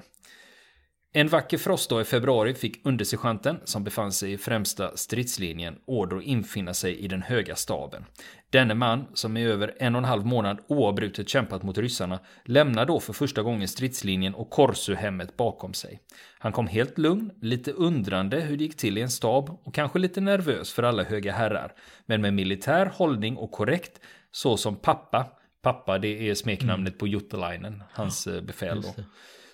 En 1.12 1.28
vacker 1.28 1.58
frostdag 1.58 2.00
i 2.00 2.04
februari 2.04 2.54
fick 2.54 2.86
undersergeanten, 2.86 3.60
som 3.64 3.84
befann 3.84 4.12
sig 4.12 4.32
i 4.32 4.38
främsta 4.38 4.96
stridslinjen, 4.96 5.78
order 5.84 6.16
att 6.16 6.22
infinna 6.22 6.74
sig 6.74 6.98
i 6.98 7.08
den 7.08 7.22
höga 7.22 7.56
staben. 7.56 8.04
Denne 8.50 8.74
man, 8.74 9.06
som 9.14 9.36
i 9.36 9.44
över 9.44 9.74
en 9.78 9.94
och 9.94 9.98
en 9.98 10.04
halv 10.04 10.26
månad 10.26 10.58
oavbrutet 10.66 11.28
kämpat 11.28 11.62
mot 11.62 11.78
ryssarna, 11.78 12.18
lämnar 12.44 12.86
då 12.86 13.00
för 13.00 13.12
första 13.12 13.42
gången 13.42 13.68
stridslinjen 13.68 14.34
och 14.34 14.50
Korsuhemmet 14.50 15.36
bakom 15.36 15.74
sig. 15.74 16.00
Han 16.38 16.52
kom 16.52 16.66
helt 16.66 16.98
lugn, 16.98 17.30
lite 17.40 17.72
undrande 17.72 18.40
hur 18.40 18.56
det 18.56 18.64
gick 18.64 18.76
till 18.76 18.98
i 18.98 19.02
en 19.02 19.10
stab 19.10 19.58
och 19.64 19.74
kanske 19.74 19.98
lite 19.98 20.20
nervös 20.20 20.72
för 20.72 20.82
alla 20.82 21.02
höga 21.02 21.32
herrar, 21.32 21.72
men 22.06 22.20
med 22.20 22.34
militär 22.34 22.92
hållning 22.94 23.36
och 23.36 23.50
korrekt, 23.50 24.00
så 24.30 24.56
som 24.56 24.76
pappa, 24.76 25.26
pappa 25.62 25.98
det 25.98 26.30
är 26.30 26.34
smeknamnet 26.34 26.92
mm. 26.92 26.98
på 26.98 27.06
Juttelainen, 27.06 27.82
hans 27.92 28.26
ja, 28.26 28.34
eh, 28.34 28.40
befäl 28.40 28.82
då 28.82 28.94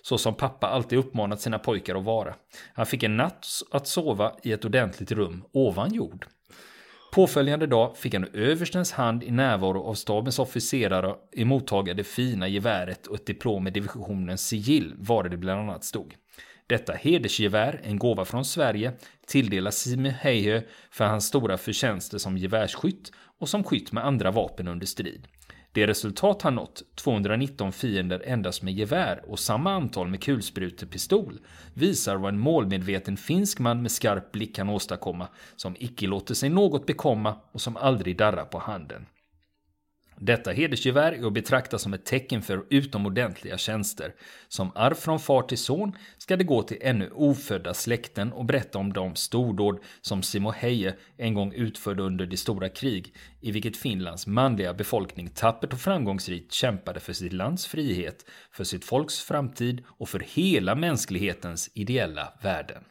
så 0.07 0.17
som 0.17 0.35
pappa 0.35 0.67
alltid 0.67 0.99
uppmanat 0.99 1.41
sina 1.41 1.59
pojkar 1.59 1.95
att 1.95 2.03
vara. 2.03 2.35
Han 2.73 2.85
fick 2.85 3.03
en 3.03 3.17
natt 3.17 3.47
att 3.71 3.87
sova 3.87 4.35
i 4.43 4.51
ett 4.51 4.65
ordentligt 4.65 5.11
rum 5.11 5.43
ovan 5.51 5.93
jord. 5.93 6.25
Påföljande 7.13 7.67
dag 7.67 7.97
fick 7.97 8.13
han 8.13 8.27
överstens 8.33 8.91
hand 8.91 9.23
i 9.23 9.31
närvaro 9.31 9.83
av 9.83 9.93
stabens 9.93 10.39
officerare 10.39 11.15
emottaga 11.35 11.93
det 11.93 12.03
fina 12.03 12.47
geväret 12.47 13.07
och 13.07 13.15
ett 13.15 13.25
diplom 13.25 13.63
med 13.63 13.73
divisionens 13.73 14.47
sigill, 14.47 14.93
var 14.97 15.23
det 15.23 15.37
bland 15.37 15.61
annat 15.61 15.83
stod. 15.83 16.13
Detta 16.67 16.93
hedersgevär, 16.93 17.81
en 17.83 17.99
gåva 17.99 18.25
från 18.25 18.45
Sverige, 18.45 18.93
tilldelas 19.27 19.77
Simi 19.77 20.09
Heihö 20.09 20.61
för 20.91 21.05
hans 21.05 21.25
stora 21.27 21.57
förtjänster 21.57 22.17
som 22.17 22.37
gevärsskytt 22.37 23.11
och 23.39 23.49
som 23.49 23.63
skytt 23.63 23.91
med 23.91 24.05
andra 24.05 24.31
vapen 24.31 24.67
under 24.67 24.85
strid. 24.85 25.27
Det 25.77 25.87
resultat 25.87 26.41
han 26.41 26.55
nått, 26.55 26.83
219 26.95 27.71
fiender 27.71 28.23
endast 28.25 28.63
med 28.63 28.73
gevär 28.73 29.21
och 29.27 29.39
samma 29.39 29.71
antal 29.71 30.07
med 30.07 30.23
kulsprutepistol, 30.23 31.39
visar 31.73 32.15
vad 32.15 32.33
en 32.33 32.39
målmedveten 32.39 33.17
finsk 33.17 33.59
man 33.59 33.81
med 33.81 33.91
skarp 33.91 34.31
blick 34.31 34.55
kan 34.55 34.69
åstadkomma, 34.69 35.27
som 35.55 35.75
icke 35.79 36.07
låter 36.07 36.33
sig 36.33 36.49
något 36.49 36.85
bekomma 36.85 37.35
och 37.51 37.61
som 37.61 37.77
aldrig 37.77 38.17
darrar 38.17 38.45
på 38.45 38.59
handen. 38.59 39.05
Detta 40.19 40.51
hedersgevär 40.51 41.11
är 41.11 41.27
att 41.27 41.33
betrakta 41.33 41.77
som 41.77 41.93
ett 41.93 42.05
tecken 42.05 42.41
för 42.41 42.65
utomordentliga 42.69 43.57
tjänster. 43.57 44.13
Som 44.47 44.71
arv 44.75 44.93
från 44.93 45.19
far 45.19 45.41
till 45.41 45.57
son 45.57 45.91
ska 46.17 46.37
det 46.37 46.43
gå 46.43 46.63
till 46.63 46.77
ännu 46.81 47.09
ofödda 47.13 47.73
släkten 47.73 48.31
och 48.31 48.45
berätta 48.45 48.79
om 48.79 48.93
de 48.93 49.15
stordåd 49.15 49.79
som 50.01 50.23
Simo 50.23 50.51
Heie 50.51 50.95
en 51.17 51.33
gång 51.33 51.53
utförde 51.53 52.03
under 52.03 52.25
det 52.25 52.37
stora 52.37 52.69
krig, 52.69 53.13
i 53.41 53.51
vilket 53.51 53.77
Finlands 53.77 54.27
manliga 54.27 54.73
befolkning 54.73 55.29
tappert 55.29 55.73
och 55.73 55.79
framgångsrikt 55.79 56.53
kämpade 56.53 56.99
för 56.99 57.13
sitt 57.13 57.33
lands 57.33 57.67
frihet, 57.67 58.25
för 58.51 58.63
sitt 58.63 58.85
folks 58.85 59.19
framtid 59.19 59.83
och 59.87 60.09
för 60.09 60.19
hela 60.19 60.75
mänsklighetens 60.75 61.69
ideella 61.73 62.33
värden. 62.41 62.83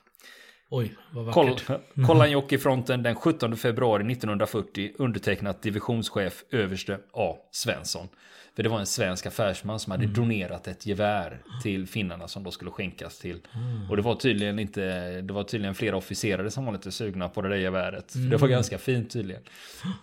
Oj, 0.68 0.94
vad 1.11 1.24
vackert. 1.24 1.66
Koll, 1.66 2.07
Kollanjoki-fronten 2.07 3.02
den 3.02 3.14
17 3.14 3.57
februari 3.57 4.12
1940 4.12 4.92
undertecknat 4.98 5.62
divisionschef 5.62 6.44
överste 6.50 6.98
A. 7.12 7.37
Svensson. 7.50 8.09
För 8.57 8.62
det 8.62 8.68
var 8.68 8.81
en 8.81 8.87
svensk 8.87 9.26
affärsman 9.26 9.81
som 9.81 9.90
hade 9.90 10.05
mm. 10.05 10.14
donerat 10.14 10.68
ett 10.68 10.87
gevär 10.87 11.40
till 11.62 11.87
finnarna 11.87 12.29
som 12.29 12.42
då 12.42 12.50
skulle 12.50 12.70
skänkas 12.70 13.18
till. 13.18 13.40
Mm. 13.55 13.90
Och 13.90 13.96
det 13.96 14.02
var 14.02 14.14
tydligen 14.14 14.59
inte, 14.59 14.81
det 15.20 15.33
var 15.33 15.44
tydligen 15.44 15.74
flera 15.74 15.96
officerare 15.96 16.50
som 16.50 16.64
var 16.64 16.72
lite 16.72 16.92
sugna 16.92 17.29
på 17.29 17.42
det 17.42 17.48
där 17.48 17.57
geväret. 17.57 18.14
Mm. 18.14 18.31
Det 18.31 18.37
var 18.37 18.48
ganska 18.48 18.79
fint 18.79 19.11
tydligen. 19.11 19.42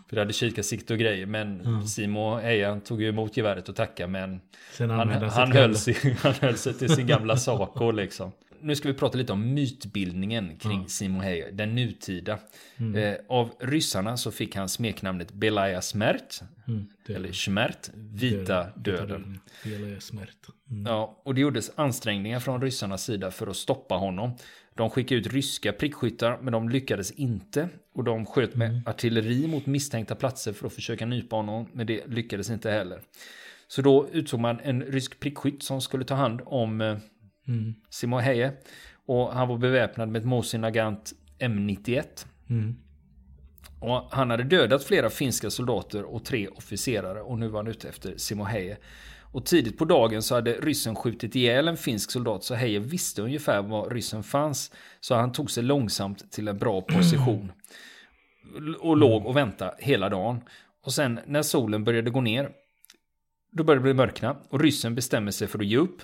För 0.09 0.15
det 0.15 0.21
hade 0.21 0.33
kikarsikte 0.33 0.93
och 0.93 0.99
grejer. 0.99 1.25
Men 1.25 1.61
mm. 1.61 1.87
Simo 1.87 2.39
Ejan 2.39 2.81
tog 2.81 3.01
ju 3.01 3.09
emot 3.09 3.37
geväret 3.37 3.69
och 3.69 3.75
tackade 3.75 4.07
men 4.09 4.41
han, 4.77 5.09
han, 5.09 5.51
höll 5.51 5.75
sig, 5.75 6.17
han 6.21 6.33
höll 6.33 6.57
sig 6.57 6.73
till 6.73 6.95
sin 6.95 7.07
gamla 7.07 7.37
Saco 7.37 7.91
liksom. 7.91 8.31
Nu 8.63 8.75
ska 8.75 8.87
vi 8.87 8.93
prata 8.93 9.17
lite 9.17 9.33
om 9.33 9.53
mytbildningen 9.53 10.57
kring 10.57 10.81
Ja. 10.81 10.87
Simon 10.87 11.21
Heier, 11.21 11.51
den 11.51 11.75
nutida. 11.75 12.39
Eh, 12.95 13.15
av 13.29 13.49
ryssarna 13.59 14.17
så 14.17 14.31
fick 14.31 14.55
han 14.55 14.69
smeknamnet 14.69 15.33
Belaya 15.33 15.81
Smärt, 15.81 16.41
Mm, 16.67 16.87
eller 17.09 17.31
Schmärt, 17.31 17.89
vita 17.95 18.67
döden. 18.75 19.39
Är 19.63 19.99
smärt. 19.99 20.37
Mm. 20.71 20.85
Ja, 20.85 21.21
och 21.25 21.35
det 21.35 21.41
gjordes 21.41 21.71
ansträngningar 21.75 22.39
från 22.39 22.61
ryssarnas 22.61 23.03
sida 23.03 23.31
för 23.31 23.47
att 23.47 23.55
stoppa 23.55 23.95
honom. 23.95 24.31
De 24.75 24.89
skickade 24.89 25.21
ut 25.21 25.27
ryska 25.33 25.73
prickskyttar, 25.73 26.37
men 26.41 26.53
de 26.53 26.69
lyckades 26.69 27.11
inte. 27.11 27.69
Och 27.93 28.03
de 28.03 28.25
sköt 28.25 28.55
med 28.55 28.81
artilleri 28.85 29.47
mot 29.47 29.65
misstänkta 29.65 30.15
platser 30.15 30.53
för 30.53 30.67
att 30.67 30.73
försöka 30.73 31.05
nypa 31.05 31.35
honom, 31.35 31.67
men 31.73 31.87
det 31.87 32.07
lyckades 32.07 32.49
inte 32.49 32.71
heller. 32.71 33.01
Så 33.67 33.81
då 33.81 34.07
utsåg 34.11 34.39
man 34.39 34.59
en 34.63 34.81
rysk 34.83 35.19
prickskytt 35.19 35.63
som 35.63 35.81
skulle 35.81 36.05
ta 36.05 36.15
hand 36.15 36.41
om 36.45 36.81
eh, 36.81 36.97
Mm. 37.47 37.73
Simon 37.89 38.19
Heje. 38.19 38.53
Och 39.05 39.33
han 39.33 39.47
var 39.47 39.57
beväpnad 39.57 40.09
med 40.09 40.19
ett 40.19 40.25
Mosin 40.25 40.61
Nagant 40.61 41.13
M91. 41.39 42.25
Mm. 42.49 42.75
Och 43.79 44.07
han 44.11 44.29
hade 44.29 44.43
dödat 44.43 44.83
flera 44.83 45.09
finska 45.09 45.49
soldater 45.49 46.03
och 46.03 46.25
tre 46.25 46.47
officerare 46.47 47.21
och 47.21 47.39
nu 47.39 47.47
var 47.47 47.59
han 47.59 47.67
ute 47.67 47.89
efter 47.89 48.17
Simo 48.17 48.43
Heje. 48.43 48.77
Och 49.33 49.45
tidigt 49.45 49.77
på 49.77 49.85
dagen 49.85 50.23
så 50.23 50.35
hade 50.35 50.53
ryssen 50.53 50.95
skjutit 50.95 51.35
ihjäl 51.35 51.67
en 51.67 51.77
finsk 51.77 52.11
soldat 52.11 52.43
så 52.43 52.55
Heje 52.55 52.79
visste 52.79 53.21
ungefär 53.21 53.61
var 53.61 53.89
ryssen 53.89 54.23
fanns. 54.23 54.71
Så 54.99 55.15
han 55.15 55.31
tog 55.31 55.51
sig 55.51 55.63
långsamt 55.63 56.31
till 56.31 56.47
en 56.47 56.57
bra 56.57 56.81
position. 56.81 57.51
Och 58.79 58.97
låg 58.97 59.25
och 59.25 59.37
väntade 59.37 59.75
hela 59.79 60.09
dagen. 60.09 60.41
Och 60.85 60.93
sen 60.93 61.19
när 61.25 61.41
solen 61.41 61.83
började 61.83 62.09
gå 62.09 62.21
ner 62.21 62.49
då 63.51 63.63
började 63.63 63.79
det 63.79 63.83
bli 63.83 63.93
mörkna 63.93 64.37
och 64.49 64.59
ryssen 64.61 64.95
bestämmer 64.95 65.31
sig 65.31 65.47
för 65.47 65.59
att 65.59 65.65
ge 65.65 65.77
upp. 65.77 66.01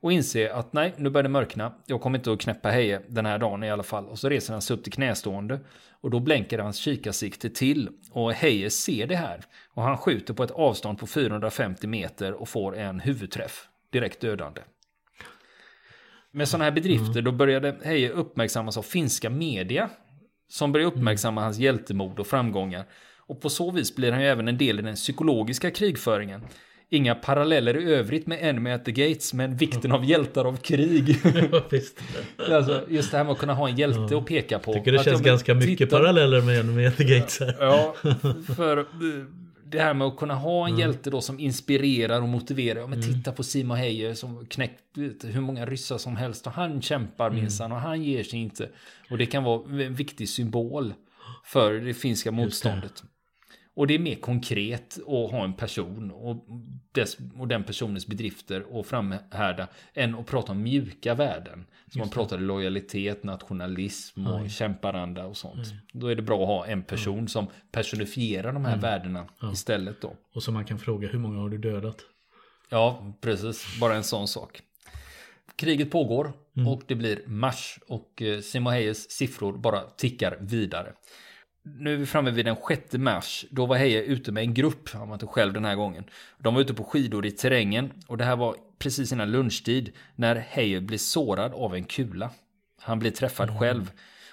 Och 0.00 0.12
inser 0.12 0.50
att 0.50 0.72
nej, 0.72 0.94
nu 0.96 1.10
börjar 1.10 1.22
det 1.22 1.28
mörkna. 1.28 1.72
Jag 1.86 2.00
kommer 2.00 2.18
inte 2.18 2.32
att 2.32 2.40
knäppa 2.40 2.68
Heje 2.68 3.02
den 3.08 3.26
här 3.26 3.38
dagen 3.38 3.64
i 3.64 3.70
alla 3.70 3.82
fall. 3.82 4.06
Och 4.06 4.18
så 4.18 4.28
reser 4.28 4.52
han 4.52 4.62
sig 4.62 4.76
upp 4.76 4.82
till 4.84 4.92
knästående. 4.92 5.60
Och 6.00 6.10
då 6.10 6.20
blänker 6.20 6.58
hans 6.58 6.76
kikarsikte 6.76 7.50
till. 7.50 7.88
Och 8.10 8.32
Heje 8.32 8.70
ser 8.70 9.06
det 9.06 9.16
här. 9.16 9.44
Och 9.74 9.82
han 9.82 9.96
skjuter 9.96 10.34
på 10.34 10.42
ett 10.42 10.50
avstånd 10.50 10.98
på 10.98 11.06
450 11.06 11.86
meter 11.86 12.32
och 12.32 12.48
får 12.48 12.76
en 12.76 13.00
huvudträff. 13.00 13.68
Direkt 13.90 14.20
dödande. 14.20 14.60
Med 16.30 16.48
sådana 16.48 16.64
här 16.64 16.72
bedrifter 16.72 17.22
då 17.22 17.32
började 17.32 17.76
Heje 17.84 18.10
uppmärksammas 18.10 18.76
av 18.76 18.82
finska 18.82 19.30
media. 19.30 19.90
Som 20.48 20.72
började 20.72 20.92
uppmärksamma 20.92 21.42
hans 21.42 21.58
hjältemod 21.58 22.20
och 22.20 22.26
framgångar. 22.26 22.84
Och 23.16 23.40
på 23.40 23.50
så 23.50 23.70
vis 23.70 23.96
blir 23.96 24.12
han 24.12 24.20
ju 24.20 24.26
även 24.26 24.48
en 24.48 24.58
del 24.58 24.78
i 24.78 24.82
den 24.82 24.94
psykologiska 24.94 25.70
krigföringen. 25.70 26.44
Inga 26.90 27.14
paralleller 27.14 27.76
i 27.80 27.84
övrigt 27.94 28.26
med 28.26 28.38
Enemy 28.42 28.70
at 28.70 28.84
the 28.84 28.92
Gates, 28.92 29.34
men 29.34 29.56
vikten 29.56 29.92
av 29.92 30.04
hjältar 30.04 30.44
av 30.44 30.56
krig. 30.56 31.16
Ja, 31.52 31.62
visst. 31.70 32.00
alltså, 32.50 32.82
just 32.88 33.10
det 33.10 33.16
här 33.16 33.24
med 33.24 33.32
att 33.32 33.38
kunna 33.38 33.54
ha 33.54 33.68
en 33.68 33.76
hjälte 33.76 34.16
att 34.16 34.26
peka 34.26 34.58
på. 34.58 34.72
Tycker 34.72 34.92
det 34.92 34.98
Att, 34.98 35.04
känns 35.04 35.20
ja, 35.20 35.26
ganska 35.26 35.54
mycket 35.54 35.78
titta- 35.78 35.98
paralleller 35.98 36.42
med 36.42 36.64
med 36.66 36.86
Ete 36.86 37.04
Gates 37.04 37.40
här. 37.40 37.56
Ja, 37.60 37.94
för 38.56 38.76
eh, 38.78 38.84
det 39.64 39.78
här 39.80 39.94
med 39.94 40.06
att 40.06 40.16
kunna 40.16 40.34
ha 40.34 40.68
en 40.68 40.78
hjälte 40.78 41.10
då 41.10 41.20
som 41.20 41.40
inspirerar 41.40 42.22
och 42.22 42.28
motiverar. 42.28 42.80
Ja, 42.80 42.86
men 42.86 43.02
titta 43.02 43.32
på 43.32 43.42
Simon 43.42 43.76
Heijer 43.76 44.14
som 44.14 44.46
knäckt 44.46 44.80
hur 45.24 45.40
många 45.40 45.66
ryssar 45.66 45.98
som 45.98 46.16
helst 46.16 46.46
och 46.46 46.52
han 46.52 46.82
kämpar 46.82 47.30
minsann 47.30 47.72
och 47.72 47.80
han 47.80 48.02
ger 48.02 48.22
sig 48.24 48.38
inte. 48.38 48.68
Och 49.10 49.18
det 49.18 49.26
kan 49.26 49.44
vara 49.44 49.84
en 49.84 49.94
viktig 49.94 50.28
symbol 50.28 50.94
för 51.44 51.72
det 51.74 51.94
finska 51.94 52.30
motståndet. 52.30 53.02
Och 53.78 53.86
det 53.86 53.94
är 53.94 53.98
mer 53.98 54.14
konkret 54.14 54.98
att 54.98 55.30
ha 55.30 55.44
en 55.44 55.52
person 55.52 56.10
och, 56.10 56.46
dess, 56.92 57.16
och 57.38 57.48
den 57.48 57.64
personens 57.64 58.06
bedrifter 58.06 58.62
och 58.76 58.86
framhärda 58.86 59.68
än 59.94 60.14
att 60.14 60.26
prata 60.26 60.52
om 60.52 60.62
mjuka 60.62 61.14
värden. 61.14 61.66
Som 61.92 61.98
man 61.98 62.08
pratade 62.08 62.42
lojalitet, 62.42 63.24
nationalism 63.24 64.26
och 64.26 64.50
kämparanda 64.50 65.26
och 65.26 65.36
sånt. 65.36 65.66
Då 65.92 66.06
är 66.06 66.16
det 66.16 66.22
bra 66.22 66.42
att 66.42 66.48
ha 66.48 66.66
en 66.66 66.82
person 66.82 67.28
som 67.28 67.46
personifierar 67.72 68.52
de 68.52 68.64
här 68.64 68.78
värdena 68.78 69.26
istället 69.52 70.00
då. 70.00 70.14
Och 70.34 70.42
så 70.42 70.52
man 70.52 70.64
kan 70.64 70.78
fråga 70.78 71.08
hur 71.08 71.18
många 71.18 71.40
har 71.40 71.48
du 71.48 71.58
dödat? 71.58 71.96
Ja, 72.68 73.14
precis. 73.20 73.80
Bara 73.80 73.94
en 73.96 74.04
sån 74.04 74.28
sak. 74.28 74.60
Kriget 75.56 75.90
pågår 75.90 76.32
och 76.66 76.82
det 76.86 76.94
blir 76.94 77.22
mars 77.26 77.78
och 77.88 78.22
eh, 78.22 78.40
Simo 78.40 78.70
Hayes 78.70 79.10
siffror 79.10 79.52
bara 79.52 79.80
tickar 79.80 80.38
vidare. 80.40 80.92
Nu 81.78 81.92
är 81.92 81.96
vi 81.96 82.06
framme 82.06 82.30
vid 82.30 82.44
den 82.44 82.56
6 82.68 82.92
mars. 82.92 83.44
Då 83.50 83.66
var 83.66 83.76
Heje 83.76 84.02
ute 84.02 84.32
med 84.32 84.42
en 84.42 84.54
grupp. 84.54 84.90
Han 84.92 85.08
var 85.08 85.14
inte 85.14 85.26
själv 85.26 85.52
den 85.52 85.64
här 85.64 85.74
gången. 85.74 86.04
De 86.38 86.54
var 86.54 86.60
ute 86.60 86.74
på 86.74 86.84
skidor 86.84 87.26
i 87.26 87.30
terrängen. 87.30 87.92
Och 88.06 88.16
det 88.18 88.24
här 88.24 88.36
var 88.36 88.56
precis 88.78 89.12
innan 89.12 89.30
lunchtid. 89.30 89.92
När 90.16 90.36
Heje 90.36 90.80
blev 90.80 90.98
sårad 90.98 91.52
av 91.52 91.74
en 91.74 91.84
kula. 91.84 92.30
Han 92.80 92.98
blev 92.98 93.10
träffad 93.10 93.58
själv. 93.58 93.90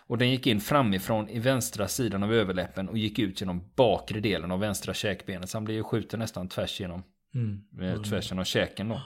Och 0.08 0.18
den 0.18 0.30
gick 0.32 0.48
in 0.48 0.62
framifrån 0.62 1.30
i 1.30 1.40
vänstra 1.40 1.88
sidan 1.88 2.24
av 2.24 2.34
överläppen 2.34 2.90
och 2.90 2.98
gick 2.98 3.20
ut 3.20 3.42
genom 3.42 3.64
bakre 3.76 4.20
delen 4.20 4.52
av 4.52 4.60
vänstra 4.60 4.94
käkbenet. 4.94 5.50
Så 5.50 5.58
han 5.58 5.66
blev 5.66 5.78
ju 5.78 5.84
skjuten 5.84 6.20
nästan 6.20 6.48
tvärs 6.50 6.80
genom, 6.80 7.04
Mm. 7.36 7.62
eh, 7.82 8.02
tvärs 8.02 8.32
genom 8.32 8.46
käken 8.46 8.90
då. 8.90 9.02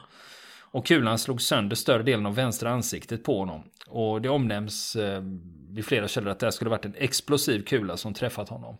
Och 0.71 0.85
kulan 0.85 1.19
slog 1.19 1.41
sönder 1.41 1.75
större 1.75 2.03
delen 2.03 2.25
av 2.25 2.35
vänstra 2.35 2.69
ansiktet 2.69 3.23
på 3.23 3.39
honom. 3.39 3.63
Och 3.87 4.21
det 4.21 4.29
omnämns 4.29 4.95
eh, 4.95 5.23
vid 5.69 5.85
flera 5.85 6.07
källor 6.07 6.31
att 6.31 6.39
det 6.39 6.45
här 6.45 6.51
skulle 6.51 6.69
varit 6.69 6.85
en 6.85 6.95
explosiv 6.97 7.63
kula 7.63 7.97
som 7.97 8.13
träffat 8.13 8.49
honom. 8.49 8.77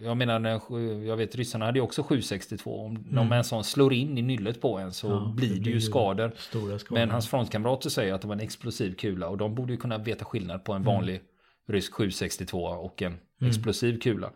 Jag 0.00 0.16
menar, 0.16 0.60
jag 1.06 1.16
vet 1.16 1.36
ryssarna 1.36 1.64
hade 1.64 1.78
ju 1.78 1.82
också 1.82 2.02
762. 2.02 2.80
Om, 2.80 3.18
om 3.18 3.32
en 3.32 3.44
sån 3.44 3.64
slår 3.64 3.92
in 3.92 4.18
i 4.18 4.22
nyllet 4.22 4.60
på 4.60 4.78
en 4.78 4.92
så 4.92 5.08
Mm. 5.08 5.18
Ja, 5.18 5.32
blir 5.36 5.60
det, 5.60 5.70
ju 5.70 5.80
skador. 5.80 6.32
Skador. 6.36 6.80
Men 6.90 7.10
hans 7.10 7.28
frontkamrater 7.28 7.90
säger 7.90 8.14
att 8.14 8.20
det 8.20 8.28
var 8.28 8.34
en 8.34 8.40
explosiv 8.40 8.94
kula 8.94 9.28
och 9.28 9.38
de 9.38 9.54
borde 9.54 9.72
ju 9.72 9.76
kunna 9.76 9.98
veta 9.98 10.24
skillnad 10.24 10.64
på 10.64 10.72
en 10.72 10.82
vanlig 10.82 11.20
rysk 11.68 11.92
762 11.92 12.64
och 12.64 13.02
en 13.02 13.18
explosiv 13.40 14.00
kula. 14.00 14.30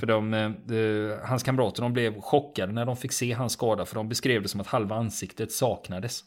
För 0.00 0.06
de, 0.06 0.34
eh, 0.34 1.28
hans 1.28 1.42
kamrater 1.42 1.82
de 1.82 1.92
blev 1.92 2.20
chockade 2.20 2.72
när 2.72 2.86
de 2.86 2.96
fick 2.96 3.12
se 3.12 3.32
hans 3.32 3.52
skada 3.52 3.86
för 3.86 3.94
de 3.94 4.08
beskrev 4.08 4.42
det 4.42 4.48
som 4.48 4.60
att 4.60 4.66
halva 4.66 4.96
ansiktet 4.96 5.52
saknades. 5.52 6.24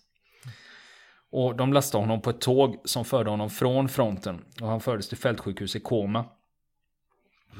Och 1.31 1.55
de 1.55 1.73
lastade 1.73 2.03
honom 2.03 2.21
på 2.21 2.29
ett 2.29 2.41
tåg 2.41 2.81
som 2.85 3.05
förde 3.05 3.29
honom 3.29 3.49
från 3.49 3.89
fronten 3.89 4.41
och 4.61 4.67
han 4.67 4.81
fördes 4.81 5.09
till 5.09 5.17
fältsjukhus 5.17 5.75
i 5.75 5.79
koma. 5.79 6.25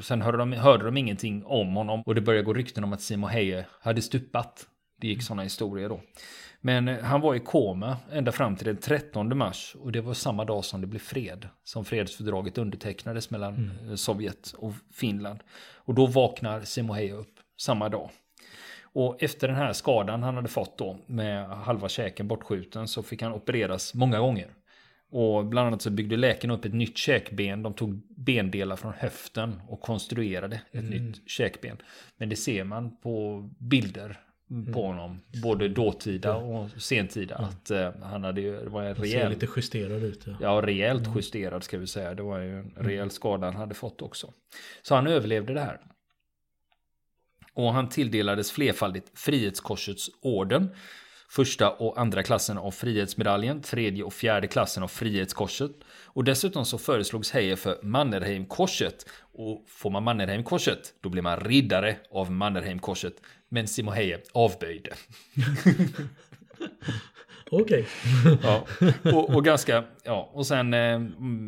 Sen 0.01 0.21
hörde 0.21 0.37
de, 0.37 0.53
hörde 0.53 0.85
de 0.85 0.97
ingenting 0.97 1.45
om 1.45 1.75
honom 1.75 2.01
och 2.01 2.15
det 2.15 2.21
började 2.21 2.45
gå 2.45 2.53
rykten 2.53 2.83
om 2.83 2.93
att 2.93 3.01
Simo 3.01 3.27
Heje 3.27 3.65
hade 3.81 4.01
stupat. 4.01 4.67
Det 5.03 5.07
gick 5.07 5.23
sådana 5.23 5.43
historier 5.43 5.89
då. 5.89 6.01
Men 6.61 6.87
eh, 6.87 6.99
han 6.99 7.21
var 7.21 7.35
i 7.35 7.39
koma 7.39 7.97
ända 8.11 8.31
fram 8.31 8.55
till 8.55 8.65
den 8.65 8.77
13 8.77 9.37
mars 9.37 9.75
och 9.79 9.91
det 9.91 10.01
var 10.01 10.13
samma 10.13 10.45
dag 10.45 10.65
som 10.65 10.81
det 10.81 10.87
blev 10.87 10.99
fred. 10.99 11.47
Som 11.63 11.85
fredsfördraget 11.85 12.57
undertecknades 12.57 13.29
mellan 13.29 13.71
eh, 13.89 13.95
Sovjet 13.95 14.53
och 14.57 14.73
Finland. 14.93 15.39
Och 15.75 15.93
då 15.93 16.05
vaknar 16.05 16.61
Simo 16.61 16.93
Heje 16.93 17.13
upp 17.13 17.39
samma 17.57 17.89
dag. 17.89 18.09
Och 18.81 19.23
efter 19.23 19.47
den 19.47 19.57
här 19.57 19.73
skadan 19.73 20.23
han 20.23 20.35
hade 20.35 20.47
fått 20.47 20.77
då 20.77 20.97
med 21.05 21.47
halva 21.47 21.89
käken 21.89 22.27
bortskjuten 22.27 22.87
så 22.87 23.03
fick 23.03 23.21
han 23.21 23.33
opereras 23.33 23.93
många 23.93 24.19
gånger. 24.19 24.47
Och 25.11 25.45
bland 25.45 25.67
annat 25.67 25.81
så 25.81 25.89
byggde 25.89 26.17
läkaren 26.17 26.51
upp 26.51 26.65
ett 26.65 26.73
nytt 26.73 26.97
käkben. 26.97 27.63
De 27.63 27.73
tog 27.73 28.01
bendelar 28.17 28.75
från 28.75 28.93
höften 28.93 29.61
och 29.69 29.81
konstruerade 29.81 30.61
ett 30.71 30.83
nytt 30.83 31.29
käkben. 31.29 31.77
Men 32.17 32.29
det 32.29 32.35
ser 32.35 32.63
man 32.63 32.97
på 32.97 33.49
bilder 33.59 34.19
på 34.73 34.81
honom. 34.81 35.21
Både 35.43 35.69
dåtida 35.69 36.35
och 36.35 36.69
sentida. 36.77 37.35
Att 37.35 37.71
eh, 37.71 37.91
han 38.01 38.23
hade 38.23 38.41
ju, 38.41 38.59
det 38.63 38.69
var 38.69 38.83
en 38.83 38.95
rejäl... 38.95 39.29
lite 39.29 39.47
justerad 39.55 40.03
ut. 40.03 40.27
Ja. 40.27 40.33
Ja, 40.41 40.61
rejält 40.63 41.09
justerad 41.15 41.63
ska 41.63 41.77
vi 41.77 41.87
säga. 41.87 42.13
Det 42.13 42.23
var 42.23 42.39
ju 42.39 42.59
en 42.59 42.73
rejäl 42.77 43.11
skada 43.11 43.45
han 43.45 43.55
hade 43.55 43.75
fått 43.75 44.01
också. 44.01 44.33
Så 44.81 44.95
han 44.95 45.07
överlevde 45.07 45.53
det 45.53 45.59
här. 45.59 45.79
Och 47.53 47.73
han 47.73 47.89
tilldelades 47.89 48.51
flerfaldigt 48.51 49.19
Frihetskorsets 49.19 50.09
orden. 50.21 50.69
Första 51.35 51.69
och 51.69 51.99
andra 51.99 52.23
klassen 52.23 52.57
av 52.57 52.71
Frihetsmedaljen, 52.71 53.61
tredje 53.61 54.03
och 54.03 54.13
fjärde 54.13 54.47
klassen 54.47 54.83
av 54.83 54.87
Frihetskorset. 54.87 55.71
Och 56.05 56.23
dessutom 56.23 56.65
så 56.65 56.77
föreslogs 56.77 57.31
Heijer 57.31 57.55
för 57.55 57.79
Mannerheimkorset. 57.83 59.05
Och 59.33 59.65
får 59.67 59.89
man 59.89 60.03
Mannerheimkorset, 60.03 60.93
då 61.01 61.09
blir 61.09 61.21
man 61.21 61.39
riddare 61.39 61.95
av 62.11 62.31
Mannerheimkorset. 62.31 63.13
Men 63.49 63.67
Simo 63.67 63.91
Heijer 63.91 64.21
avböjde. 64.33 64.93
Okej. 67.51 67.87
Ja, 68.43 68.65
och, 69.03 69.35
och 69.35 69.45
ganska, 69.45 69.83
ja, 70.03 70.29
och 70.33 70.47
sen 70.47 70.73
eh, 70.73 70.95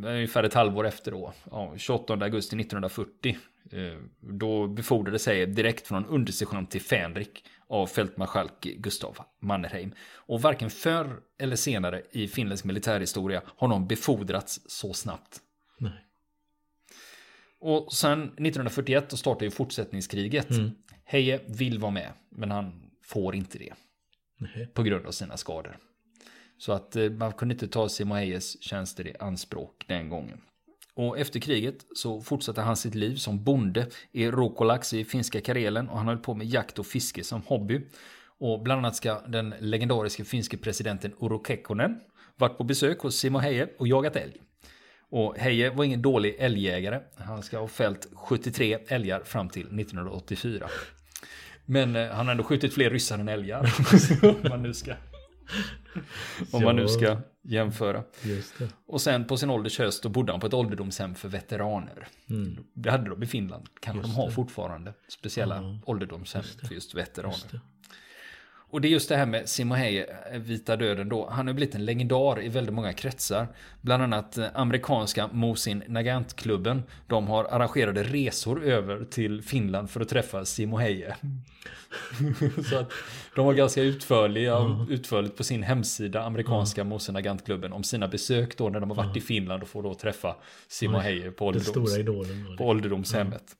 ungefär 0.05 0.43
ett 0.43 0.53
halvår 0.53 0.87
efter 0.87 1.11
då, 1.11 1.33
ja, 1.51 1.73
28 1.77 2.13
augusti 2.13 2.55
1940, 2.55 3.37
eh, 3.71 3.79
då 4.19 4.67
befordrade 4.67 5.19
sig 5.19 5.45
direkt 5.45 5.87
från 5.87 6.05
undersergeant 6.05 6.71
till 6.71 6.81
fänrik 6.81 7.43
av 7.69 7.87
fältmarskalk 7.87 8.61
Gustav 8.61 9.17
Mannerheim. 9.39 9.93
Och 10.13 10.41
varken 10.41 10.69
förr 10.69 11.19
eller 11.39 11.55
senare 11.55 12.01
i 12.11 12.27
finländsk 12.27 12.65
militärhistoria 12.65 13.41
har 13.45 13.67
någon 13.67 13.87
befordrats 13.87 14.61
så 14.65 14.93
snabbt. 14.93 15.41
Nej. 15.77 16.05
Och 17.59 17.93
sen 17.93 18.23
1941 18.23 19.09
då 19.09 19.17
startar 19.17 19.45
ju 19.45 19.51
fortsättningskriget. 19.51 20.47
Heje 21.03 21.41
vill 21.47 21.79
vara 21.79 21.91
med, 21.91 22.11
men 22.29 22.51
han 22.51 22.91
får 23.03 23.35
inte 23.35 23.57
det 23.57 23.73
Nej. 24.37 24.67
på 24.73 24.83
grund 24.83 25.05
av 25.05 25.11
sina 25.11 25.37
skador. 25.37 25.77
Så 26.57 26.71
att 26.71 26.95
eh, 26.95 27.09
man 27.09 27.33
kunde 27.33 27.53
inte 27.53 27.67
ta 27.67 27.89
Simoheyes 27.89 28.63
tjänster 28.63 29.07
i 29.07 29.15
anspråk 29.19 29.85
den 29.87 30.09
gången. 30.09 30.41
Och 30.95 31.19
efter 31.19 31.39
kriget 31.39 31.85
så 31.95 32.21
fortsatte 32.21 32.61
han 32.61 32.77
sitt 32.77 32.95
liv 32.95 33.15
som 33.15 33.43
bonde 33.43 33.87
i 34.11 34.27
Rokolax 34.27 34.93
i 34.93 35.05
finska 35.05 35.41
Karelen 35.41 35.89
och 35.89 35.97
han 35.97 36.07
höll 36.07 36.17
på 36.17 36.33
med 36.33 36.47
jakt 36.47 36.79
och 36.79 36.85
fiske 36.85 37.23
som 37.23 37.41
hobby. 37.41 37.81
Och 38.39 38.63
bland 38.63 38.79
annat 38.79 38.95
ska 38.95 39.19
den 39.27 39.53
legendariska 39.59 40.25
finske 40.25 40.57
presidenten 40.57 41.13
Uro 41.21 41.43
Kekkonen 41.47 41.99
varit 42.35 42.57
på 42.57 42.63
besök 42.63 42.99
hos 42.99 43.15
Simo 43.15 43.39
Heje 43.39 43.69
och 43.77 43.87
jagat 43.87 44.15
älg. 44.15 44.33
Och 45.09 45.37
Heje 45.37 45.69
var 45.69 45.83
ingen 45.83 46.01
dålig 46.01 46.35
älgjägare. 46.39 46.99
Han 47.15 47.43
ska 47.43 47.59
ha 47.59 47.67
fällt 47.67 48.07
73 48.15 48.77
älgar 48.87 49.23
fram 49.23 49.49
till 49.49 49.79
1984. 49.79 50.67
Men 51.65 51.95
eh, 51.95 52.09
han 52.09 52.25
har 52.25 52.31
ändå 52.31 52.43
skjutit 52.43 52.73
fler 52.73 52.89
ryssar 52.89 53.19
än 53.19 53.27
älgar. 53.27 53.73
man 54.49 54.63
nu 54.63 54.73
ska, 54.73 54.93
om 56.51 56.63
man 56.63 56.75
nu 56.75 56.87
ska 56.87 57.17
jämföra. 57.41 58.03
Och 58.85 59.01
sen 59.01 59.25
på 59.25 59.37
sin 59.37 59.49
ålders 59.49 59.79
höst 59.79 60.03
då 60.03 60.09
bodde 60.09 60.31
han 60.33 60.39
på 60.39 60.47
ett 60.47 60.53
ålderdomshem 60.53 61.15
för 61.15 61.29
veteraner. 61.29 62.07
Mm. 62.29 62.63
Det 62.73 62.91
hade 62.91 63.09
de 63.09 63.23
i 63.23 63.25
Finland. 63.25 63.67
Kanske 63.79 64.01
just 64.01 64.15
de 64.15 64.21
har 64.21 64.27
det. 64.27 64.33
fortfarande. 64.33 64.93
Speciella 65.07 65.55
ja, 65.55 65.79
ålderdomshem 65.85 66.41
just 66.45 66.67
för 66.67 66.75
just 66.75 66.95
veteraner. 66.95 67.33
Just 67.33 67.55
och 68.75 68.81
det 68.81 68.87
är 68.87 68.89
just 68.89 69.09
det 69.09 69.15
här 69.15 69.25
med 69.25 69.49
Simohei, 69.49 70.05
eh, 70.31 70.39
Vita 70.39 70.75
Döden 70.75 71.09
då. 71.09 71.29
Han 71.29 71.47
har 71.47 71.53
blivit 71.53 71.75
en 71.75 71.85
legendar 71.85 72.43
i 72.43 72.49
väldigt 72.49 72.73
många 72.73 72.93
kretsar. 72.93 73.47
Bland 73.81 74.03
annat 74.03 74.37
eh, 74.37 74.45
amerikanska 74.53 75.29
Mosin 75.31 75.83
Nagant-klubben. 75.87 76.83
De 77.07 77.27
har 77.27 77.43
arrangerade 77.43 78.03
resor 78.03 78.63
över 78.63 79.05
till 79.05 79.41
Finland 79.41 79.89
för 79.89 80.01
att 80.01 80.09
träffa 80.09 80.45
Simoheje. 80.45 81.15
Så 82.69 82.77
att 82.77 82.91
de 83.35 83.45
var 83.45 83.53
ganska 83.53 83.81
utförliga, 83.81 84.57
mm. 84.57 84.89
utförligt 84.89 85.37
på 85.37 85.43
sin 85.43 85.63
hemsida, 85.63 86.23
amerikanska 86.23 86.81
mm. 86.81 86.89
Mosin 86.89 87.13
Nagant-klubben, 87.13 87.73
om 87.73 87.83
sina 87.83 88.07
besök 88.07 88.57
då 88.57 88.69
när 88.69 88.79
de 88.79 88.89
har 88.89 88.97
varit 88.97 89.05
mm. 89.05 89.17
i 89.17 89.21
Finland 89.21 89.63
och 89.63 89.69
får 89.69 89.83
då 89.83 89.93
träffa 89.93 90.35
Simoheje 90.67 91.31
på, 91.31 91.45
ålderdoms, 91.45 91.97
på 92.57 92.67
ålderdomshemmet. 92.67 93.55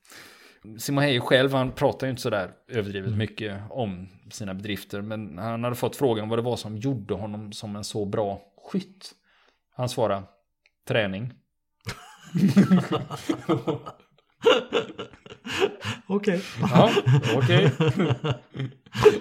Simon 0.80 1.22
själv, 1.22 1.54
han 1.54 1.72
pratar 1.72 2.08
ju 2.08 2.12
inte 2.12 2.22
sådär 2.22 2.52
överdrivet 2.68 3.08
mm. 3.08 3.18
mycket 3.20 3.62
om 3.70 4.08
sina 4.32 4.54
bedrifter. 4.54 5.02
Men 5.02 5.38
han 5.38 5.64
hade 5.64 5.76
fått 5.76 5.96
frågan 5.96 6.30
vad 6.30 6.40
det 6.40 6.44
var 6.44 6.56
som 6.56 6.78
gjorde 6.78 7.14
honom 7.14 7.52
som 7.52 7.76
en 7.76 7.84
så 7.84 8.06
bra 8.06 8.42
skytt. 8.72 9.12
Han 9.76 9.90
svarade 9.90 10.24
träning. 10.88 11.34
Okej. 16.08 16.42
Ja, 16.62 16.92
okej. 17.36 17.72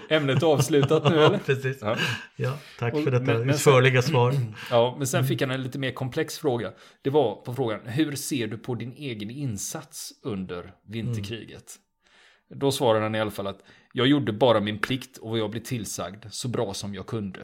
Ämnet 0.08 0.42
avslutat 0.42 1.10
nu 1.10 1.24
eller? 1.24 1.38
Precis. 1.38 1.78
Ja. 1.80 1.96
ja 2.36 2.58
tack 2.78 2.92
för 2.92 3.10
detta 3.10 3.24
men, 3.24 3.50
utförliga 3.50 4.02
sen, 4.02 4.10
svar. 4.10 4.34
Ja, 4.70 4.94
men 4.98 5.06
sen 5.06 5.24
fick 5.24 5.40
han 5.40 5.50
en 5.50 5.62
lite 5.62 5.78
mer 5.78 5.90
komplex 5.90 6.38
fråga. 6.38 6.72
Det 7.02 7.10
var 7.10 7.34
på 7.34 7.54
frågan, 7.54 7.80
hur 7.84 8.16
ser 8.16 8.46
du 8.46 8.58
på 8.58 8.74
din 8.74 8.92
egen 8.92 9.30
insats 9.30 10.12
under 10.22 10.72
vinterkriget? 10.86 11.78
Mm. 12.50 12.58
Då 12.58 12.72
svarade 12.72 13.02
han 13.02 13.14
i 13.14 13.20
alla 13.20 13.30
fall 13.30 13.46
att 13.46 13.60
jag 13.92 14.06
gjorde 14.06 14.32
bara 14.32 14.60
min 14.60 14.78
plikt 14.78 15.18
och 15.18 15.30
vad 15.30 15.38
jag 15.38 15.50
blev 15.50 15.60
tillsagd 15.60 16.24
så 16.30 16.48
bra 16.48 16.74
som 16.74 16.94
jag 16.94 17.06
kunde. 17.06 17.40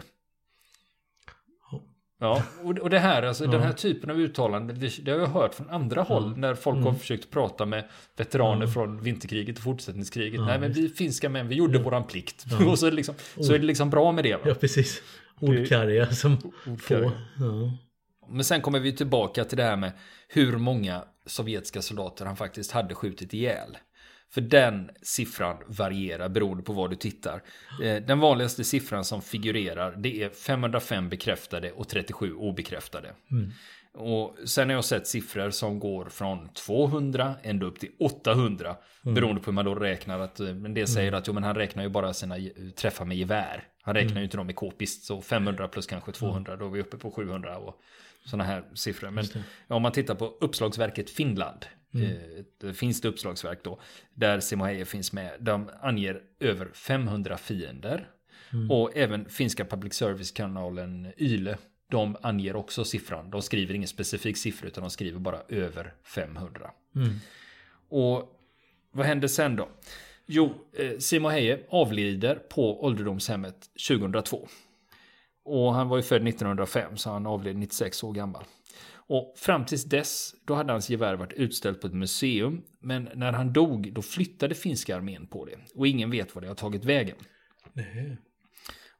Ja, 2.22 2.42
och 2.62 2.90
det 2.90 2.98
här, 2.98 3.22
alltså, 3.22 3.44
ja. 3.44 3.50
den 3.50 3.62
här 3.62 3.72
typen 3.72 4.10
av 4.10 4.20
uttalanden, 4.20 4.80
det, 4.80 5.04
det 5.04 5.10
har 5.10 5.18
jag 5.18 5.26
hört 5.26 5.54
från 5.54 5.70
andra 5.70 6.02
håll 6.02 6.26
mm. 6.26 6.40
när 6.40 6.54
folk 6.54 6.76
mm. 6.76 6.86
har 6.86 6.94
försökt 6.94 7.30
prata 7.30 7.66
med 7.66 7.84
veteraner 8.16 8.56
mm. 8.56 8.68
från 8.68 9.02
vinterkriget 9.02 9.56
och 9.56 9.64
fortsättningskriget. 9.64 10.40
Ja, 10.40 10.46
Nej, 10.46 10.58
men 10.60 10.72
vi 10.72 10.88
finska 10.88 11.28
män, 11.28 11.48
vi 11.48 11.54
gjorde 11.54 11.78
våran 11.78 12.04
plikt. 12.04 12.46
och 12.68 12.78
så 12.78 12.86
är, 12.86 12.90
det 12.90 12.96
liksom, 12.96 13.14
så 13.40 13.54
är 13.54 13.58
det 13.58 13.64
liksom 13.64 13.90
bra 13.90 14.12
med 14.12 14.24
det. 14.24 14.34
Va? 14.34 14.42
Ja, 14.44 14.54
precis. 14.54 15.02
Ordkarga 15.40 16.06
som 16.06 16.52
få. 16.80 16.94
Ja. 16.94 17.12
Men 18.28 18.44
sen 18.44 18.60
kommer 18.60 18.80
vi 18.80 18.96
tillbaka 18.96 19.44
till 19.44 19.56
det 19.56 19.64
här 19.64 19.76
med 19.76 19.92
hur 20.28 20.56
många 20.56 21.04
sovjetiska 21.26 21.82
soldater 21.82 22.26
han 22.26 22.36
faktiskt 22.36 22.72
hade 22.72 22.94
skjutit 22.94 23.34
ihjäl. 23.34 23.76
För 24.30 24.40
den 24.40 24.90
siffran 25.02 25.56
varierar 25.66 26.28
beroende 26.28 26.62
på 26.62 26.72
vad 26.72 26.90
du 26.90 26.96
tittar. 26.96 27.42
Eh, 27.82 28.02
den 28.02 28.18
vanligaste 28.18 28.64
siffran 28.64 29.04
som 29.04 29.22
figurerar 29.22 29.96
det 29.96 30.22
är 30.22 30.30
505 30.30 31.08
bekräftade 31.08 31.72
och 31.72 31.88
37 31.88 32.34
obekräftade. 32.34 33.12
Mm. 33.30 33.50
Och 33.94 34.36
sen 34.44 34.68
har 34.68 34.74
jag 34.74 34.84
sett 34.84 35.06
siffror 35.06 35.50
som 35.50 35.78
går 35.78 36.04
från 36.04 36.48
200 36.48 37.34
ända 37.42 37.66
upp 37.66 37.78
till 37.78 37.90
800. 37.98 38.76
Mm. 39.04 39.14
Beroende 39.14 39.40
på 39.40 39.46
hur 39.50 39.54
man 39.54 39.64
då 39.64 39.74
räknar. 39.74 40.20
Att, 40.20 40.40
eh, 40.40 40.54
men 40.54 40.74
det 40.74 40.86
säger 40.86 41.08
mm. 41.08 41.18
att 41.18 41.28
jo, 41.28 41.32
men 41.32 41.44
han 41.44 41.54
räknar 41.54 41.82
ju 41.82 41.88
bara 41.88 42.12
sina 42.12 42.36
träffar 42.76 43.04
med 43.04 43.16
gevär. 43.16 43.64
Han 43.82 43.94
räknar 43.94 44.10
mm. 44.10 44.18
ju 44.18 44.24
inte 44.24 44.36
dem 44.36 44.46
med 44.46 44.56
k-pist. 44.56 45.04
Så 45.04 45.22
500 45.22 45.68
plus 45.68 45.86
kanske 45.86 46.12
200, 46.12 46.56
då 46.56 46.66
är 46.66 46.70
vi 46.70 46.80
uppe 46.80 46.96
på 46.96 47.10
700. 47.10 47.58
Och 47.58 47.80
sådana 48.24 48.44
här 48.44 48.64
siffror. 48.74 49.10
Men 49.10 49.24
om 49.68 49.82
man 49.82 49.92
tittar 49.92 50.14
på 50.14 50.36
uppslagsverket 50.40 51.10
Finland. 51.10 51.66
Mm. 51.94 52.44
Eh, 52.64 52.72
finns 52.72 53.00
det 53.00 53.08
uppslagsverk 53.08 53.58
då. 53.62 53.80
Där 54.14 54.40
Simoheje 54.40 54.84
finns 54.84 55.12
med. 55.12 55.32
De 55.40 55.70
anger 55.80 56.22
över 56.40 56.68
500 56.72 57.36
fiender. 57.36 58.10
Mm. 58.52 58.70
Och 58.70 58.96
även 58.96 59.28
finska 59.28 59.64
public 59.64 59.94
service-kanalen 59.94 61.12
Yle. 61.16 61.58
De 61.88 62.16
anger 62.22 62.56
också 62.56 62.84
siffran. 62.84 63.30
De 63.30 63.42
skriver 63.42 63.74
ingen 63.74 63.88
specifik 63.88 64.36
siffra 64.36 64.68
utan 64.68 64.82
de 64.82 64.90
skriver 64.90 65.18
bara 65.18 65.42
över 65.48 65.94
500. 66.04 66.70
Mm. 66.96 67.14
Och 67.88 68.36
vad 68.92 69.06
händer 69.06 69.28
sen 69.28 69.56
då? 69.56 69.68
Jo, 70.26 70.54
eh, 70.72 70.98
Simoheje 70.98 71.60
avlider 71.68 72.34
på 72.34 72.84
ålderdomshemmet 72.84 73.70
2002. 73.88 74.48
Och 75.44 75.74
han 75.74 75.88
var 75.88 75.96
ju 75.96 76.02
född 76.02 76.28
1905 76.28 76.96
så 76.96 77.10
han 77.10 77.26
avled 77.26 77.56
96 77.56 78.04
år 78.04 78.12
gammal. 78.12 78.44
Och 79.12 79.34
fram 79.36 79.64
tills 79.64 79.84
dess, 79.84 80.34
då 80.44 80.54
hade 80.54 80.72
hans 80.72 80.90
gevär 80.90 81.14
varit 81.14 81.32
utställt 81.32 81.80
på 81.80 81.86
ett 81.86 81.94
museum. 81.94 82.62
Men 82.80 83.08
när 83.14 83.32
han 83.32 83.52
dog, 83.52 83.92
då 83.92 84.02
flyttade 84.02 84.54
finska 84.54 84.96
armén 84.96 85.26
på 85.26 85.44
det. 85.44 85.58
Och 85.74 85.86
ingen 85.86 86.10
vet 86.10 86.34
var 86.34 86.42
det 86.42 86.48
har 86.48 86.54
tagit 86.54 86.84
vägen. 86.84 87.16
Nej. 87.72 88.16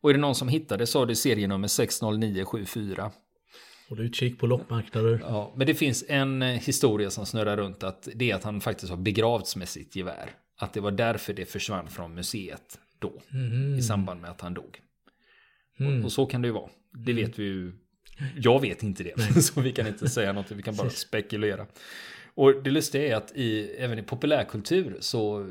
Och 0.01 0.11
är 0.11 0.15
det 0.15 0.21
någon 0.21 0.35
som 0.35 0.49
hittade 0.49 0.87
så 0.87 0.99
har 0.99 1.07
det 1.07 1.17
serienummer 1.17 1.69
60974. 1.69 3.11
Håll 3.89 4.01
utkik 4.01 4.39
på 4.39 4.47
loppmarknader. 4.47 5.21
Ja, 5.23 5.53
men 5.57 5.67
det 5.67 5.75
finns 5.75 6.05
en 6.09 6.43
eh, 6.43 6.49
historia 6.49 7.11
som 7.11 7.27
snurrar 7.27 7.57
runt 7.57 7.83
att 7.83 8.09
det 8.15 8.31
är 8.31 8.35
att 8.35 8.45
han 8.45 8.61
faktiskt 8.61 8.91
har 8.91 8.97
begravts 8.97 9.57
med 9.57 9.69
sitt 9.69 9.97
gevär. 9.97 10.31
Att 10.59 10.73
det 10.73 10.81
var 10.81 10.91
därför 10.91 11.33
det 11.33 11.45
försvann 11.45 11.89
från 11.89 12.15
museet 12.15 12.79
då. 12.99 13.23
Mm. 13.33 13.75
I 13.75 13.83
samband 13.83 14.21
med 14.21 14.31
att 14.31 14.41
han 14.41 14.55
dog. 14.55 14.81
Mm. 15.81 15.99
Och, 15.99 16.05
och, 16.05 16.13
så 16.13 16.27
kan 16.27 16.43
det 16.43 16.49
ju 16.49 16.55
vara. 16.55 16.71
Det 16.93 17.13
vet 17.13 17.39
vi 17.39 17.45
ju 17.45 17.73
jag 18.37 18.61
vet 18.61 18.83
inte 18.83 19.03
det, 19.03 19.43
så 19.43 19.61
vi 19.61 19.73
kan 19.73 19.87
inte 19.87 20.09
säga 20.09 20.33
något, 20.33 20.51
vi 20.51 20.63
kan 20.63 20.77
bara 20.77 20.91
spekulera. 20.91 21.67
Och 22.35 22.63
det 22.63 22.71
lustiga 22.71 23.07
är 23.09 23.17
att 23.17 23.33
i, 23.37 23.71
även 23.79 23.99
i 23.99 24.03
populärkultur 24.03 24.97
så 25.01 25.47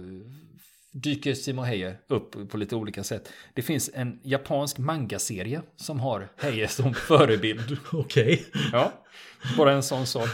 dyker 0.91 1.33
Simon 1.33 1.65
Heie 1.65 1.95
upp 2.07 2.49
på 2.49 2.57
lite 2.57 2.75
olika 2.75 3.03
sätt. 3.03 3.33
Det 3.53 3.61
finns 3.61 3.89
en 3.93 4.19
japansk 4.23 4.77
manga-serie 4.77 5.61
som 5.75 5.99
har 5.99 6.29
Heie 6.37 6.67
som 6.67 6.93
förebild. 7.07 7.77
Okej. 7.91 8.33
Okay. 8.33 8.61
Ja, 8.71 8.93
bara 9.57 9.71
en 9.71 9.83
sån 9.83 10.05
sak. 10.05 10.29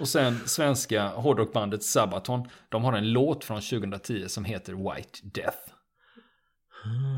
Och 0.00 0.08
sen 0.08 0.40
svenska 0.46 1.08
hårdrockbandet 1.08 1.82
Sabaton, 1.82 2.48
de 2.68 2.84
har 2.84 2.92
en 2.92 3.12
låt 3.12 3.44
från 3.44 3.60
2010 3.60 4.24
som 4.28 4.44
heter 4.44 4.72
White 4.72 5.18
Death. 5.22 5.58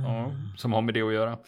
Ja, 0.04 0.32
som 0.56 0.72
har 0.72 0.82
med 0.82 0.94
det 0.94 1.02
att 1.02 1.12
göra. 1.12 1.38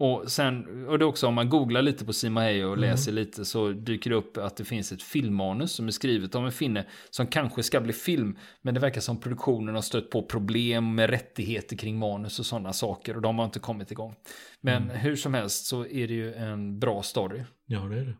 Och 0.00 0.32
sen, 0.32 0.86
och 0.86 0.98
det 0.98 1.04
är 1.04 1.06
också 1.06 1.26
om 1.26 1.34
man 1.34 1.48
googlar 1.48 1.82
lite 1.82 2.04
på 2.04 2.12
Sima 2.12 2.40
Heye 2.40 2.64
och 2.64 2.76
mm. 2.76 2.90
läser 2.90 3.12
lite 3.12 3.44
så 3.44 3.68
dyker 3.68 4.10
det 4.10 4.16
upp 4.16 4.36
att 4.36 4.56
det 4.56 4.64
finns 4.64 4.92
ett 4.92 5.02
filmmanus 5.02 5.72
som 5.72 5.86
är 5.86 5.90
skrivet 5.90 6.34
av 6.34 6.44
en 6.44 6.52
finne 6.52 6.86
som 7.10 7.26
kanske 7.26 7.62
ska 7.62 7.80
bli 7.80 7.92
film. 7.92 8.38
Men 8.62 8.74
det 8.74 8.80
verkar 8.80 9.00
som 9.00 9.20
produktionen 9.20 9.74
har 9.74 9.82
stött 9.82 10.10
på 10.10 10.22
problem 10.22 10.94
med 10.94 11.10
rättigheter 11.10 11.76
kring 11.76 11.98
manus 11.98 12.38
och 12.38 12.46
sådana 12.46 12.72
saker 12.72 13.16
och 13.16 13.22
de 13.22 13.38
har 13.38 13.44
inte 13.44 13.58
kommit 13.58 13.90
igång. 13.90 14.14
Men 14.60 14.82
mm. 14.82 14.96
hur 14.96 15.16
som 15.16 15.34
helst 15.34 15.66
så 15.66 15.86
är 15.86 16.08
det 16.08 16.14
ju 16.14 16.34
en 16.34 16.78
bra 16.78 17.02
story. 17.02 17.42
Ja, 17.66 17.80
det 17.80 17.98
är 17.98 18.04
det. 18.04 18.16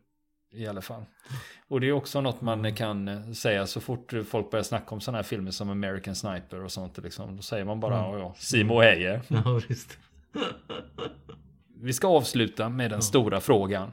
I 0.59 0.67
alla 0.67 0.83
fall. 0.83 1.05
Och 1.69 1.81
det 1.81 1.89
är 1.89 1.93
också 1.93 2.21
något 2.21 2.41
man 2.41 2.75
kan 2.75 3.35
säga 3.35 3.67
så 3.67 3.81
fort 3.81 4.13
folk 4.29 4.51
börjar 4.51 4.63
snacka 4.63 4.95
om 4.95 5.01
sådana 5.01 5.19
här 5.19 5.23
filmer 5.23 5.51
som 5.51 5.71
American 5.71 6.15
Sniper 6.15 6.65
och 6.65 6.73
sånt. 6.73 6.99
Liksom, 6.99 7.37
då 7.37 7.43
säger 7.43 7.65
man 7.65 7.81
bara, 7.81 8.07
mm. 8.07 8.21
ja, 8.21 8.35
Simo 8.39 8.81
Heje. 8.81 9.23
Ja, 9.29 9.61
visst. 9.69 9.99
vi 11.83 11.93
ska 11.93 12.09
avsluta 12.09 12.69
med 12.69 12.91
den 12.91 13.03
stora 13.03 13.41
frågan. 13.41 13.93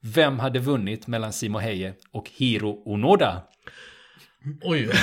Vem 0.00 0.38
hade 0.38 0.58
vunnit 0.58 1.06
mellan 1.06 1.32
Simo 1.32 1.58
Heie 1.58 1.94
och 2.10 2.30
Hiro 2.30 2.82
Onoda? 2.84 3.42
Oj. 4.62 4.90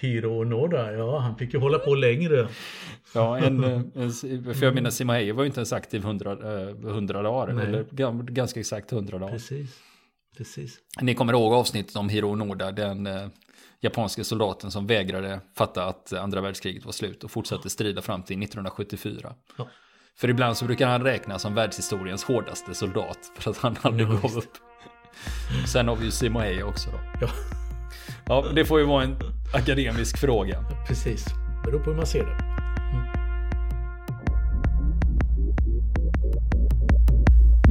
Hiro 0.00 0.40
Onoda, 0.40 0.92
ja 0.92 1.18
han 1.18 1.36
fick 1.36 1.54
ju 1.54 1.60
hålla 1.60 1.78
på 1.78 1.94
längre. 1.94 2.48
Ja, 3.14 3.38
en, 3.38 3.64
en, 3.64 4.12
för 4.54 4.64
jag 4.64 4.74
menar 4.74 4.90
Simo 4.90 5.12
Heie 5.12 5.32
var 5.32 5.42
ju 5.42 5.46
inte 5.46 5.60
ens 5.60 5.72
aktiv 5.72 6.04
100, 6.04 6.32
100 6.32 7.18
eh, 7.18 7.22
dagar. 7.22 7.52
Nej. 7.52 7.66
Eller 7.66 8.22
ganska 8.22 8.60
exakt 8.60 8.92
100 8.92 9.18
dagar. 9.18 9.32
Precis. 9.32 9.80
Precis. 10.36 10.78
Ni 11.00 11.14
kommer 11.14 11.32
ihåg 11.32 11.52
avsnittet 11.52 11.96
om 11.96 12.08
Hiro 12.08 12.32
Onoda, 12.32 12.72
den 12.72 13.06
eh, 13.06 13.28
japanska 13.80 14.24
soldaten 14.24 14.70
som 14.70 14.86
vägrade 14.86 15.40
fatta 15.54 15.84
att 15.84 16.12
andra 16.12 16.40
världskriget 16.40 16.84
var 16.84 16.92
slut 16.92 17.24
och 17.24 17.30
fortsatte 17.30 17.70
strida 17.70 18.02
fram 18.02 18.22
till 18.22 18.42
1974. 18.42 19.34
Ja. 19.58 19.68
För 20.18 20.30
ibland 20.30 20.56
så 20.56 20.64
brukar 20.64 20.88
han 20.88 21.02
räknas 21.02 21.42
som 21.42 21.54
världshistoriens 21.54 22.24
hårdaste 22.24 22.74
soldat. 22.74 23.18
För 23.38 23.50
att 23.50 23.58
han 23.58 23.76
aldrig 23.82 24.08
Ja, 24.08 24.12
gav 24.12 24.36
upp. 24.38 24.52
Sen 25.66 25.88
har 25.88 25.96
vi 25.96 26.04
ju 26.04 26.10
Simon 26.10 26.42
Heja 26.42 26.66
också 26.66 26.90
då. 26.90 26.98
Ja, 27.20 27.28
Ja, 28.26 28.44
det 28.54 28.64
får 28.64 28.80
ju 28.80 28.86
vara 28.86 29.04
en 29.04 29.16
akademisk 29.54 30.18
fråga. 30.18 30.64
precis. 30.88 31.26
Beror 31.64 31.78
på 31.78 31.90
hur 31.90 31.96
man 31.96 32.06
ser 32.06 32.24
det. 32.26 32.51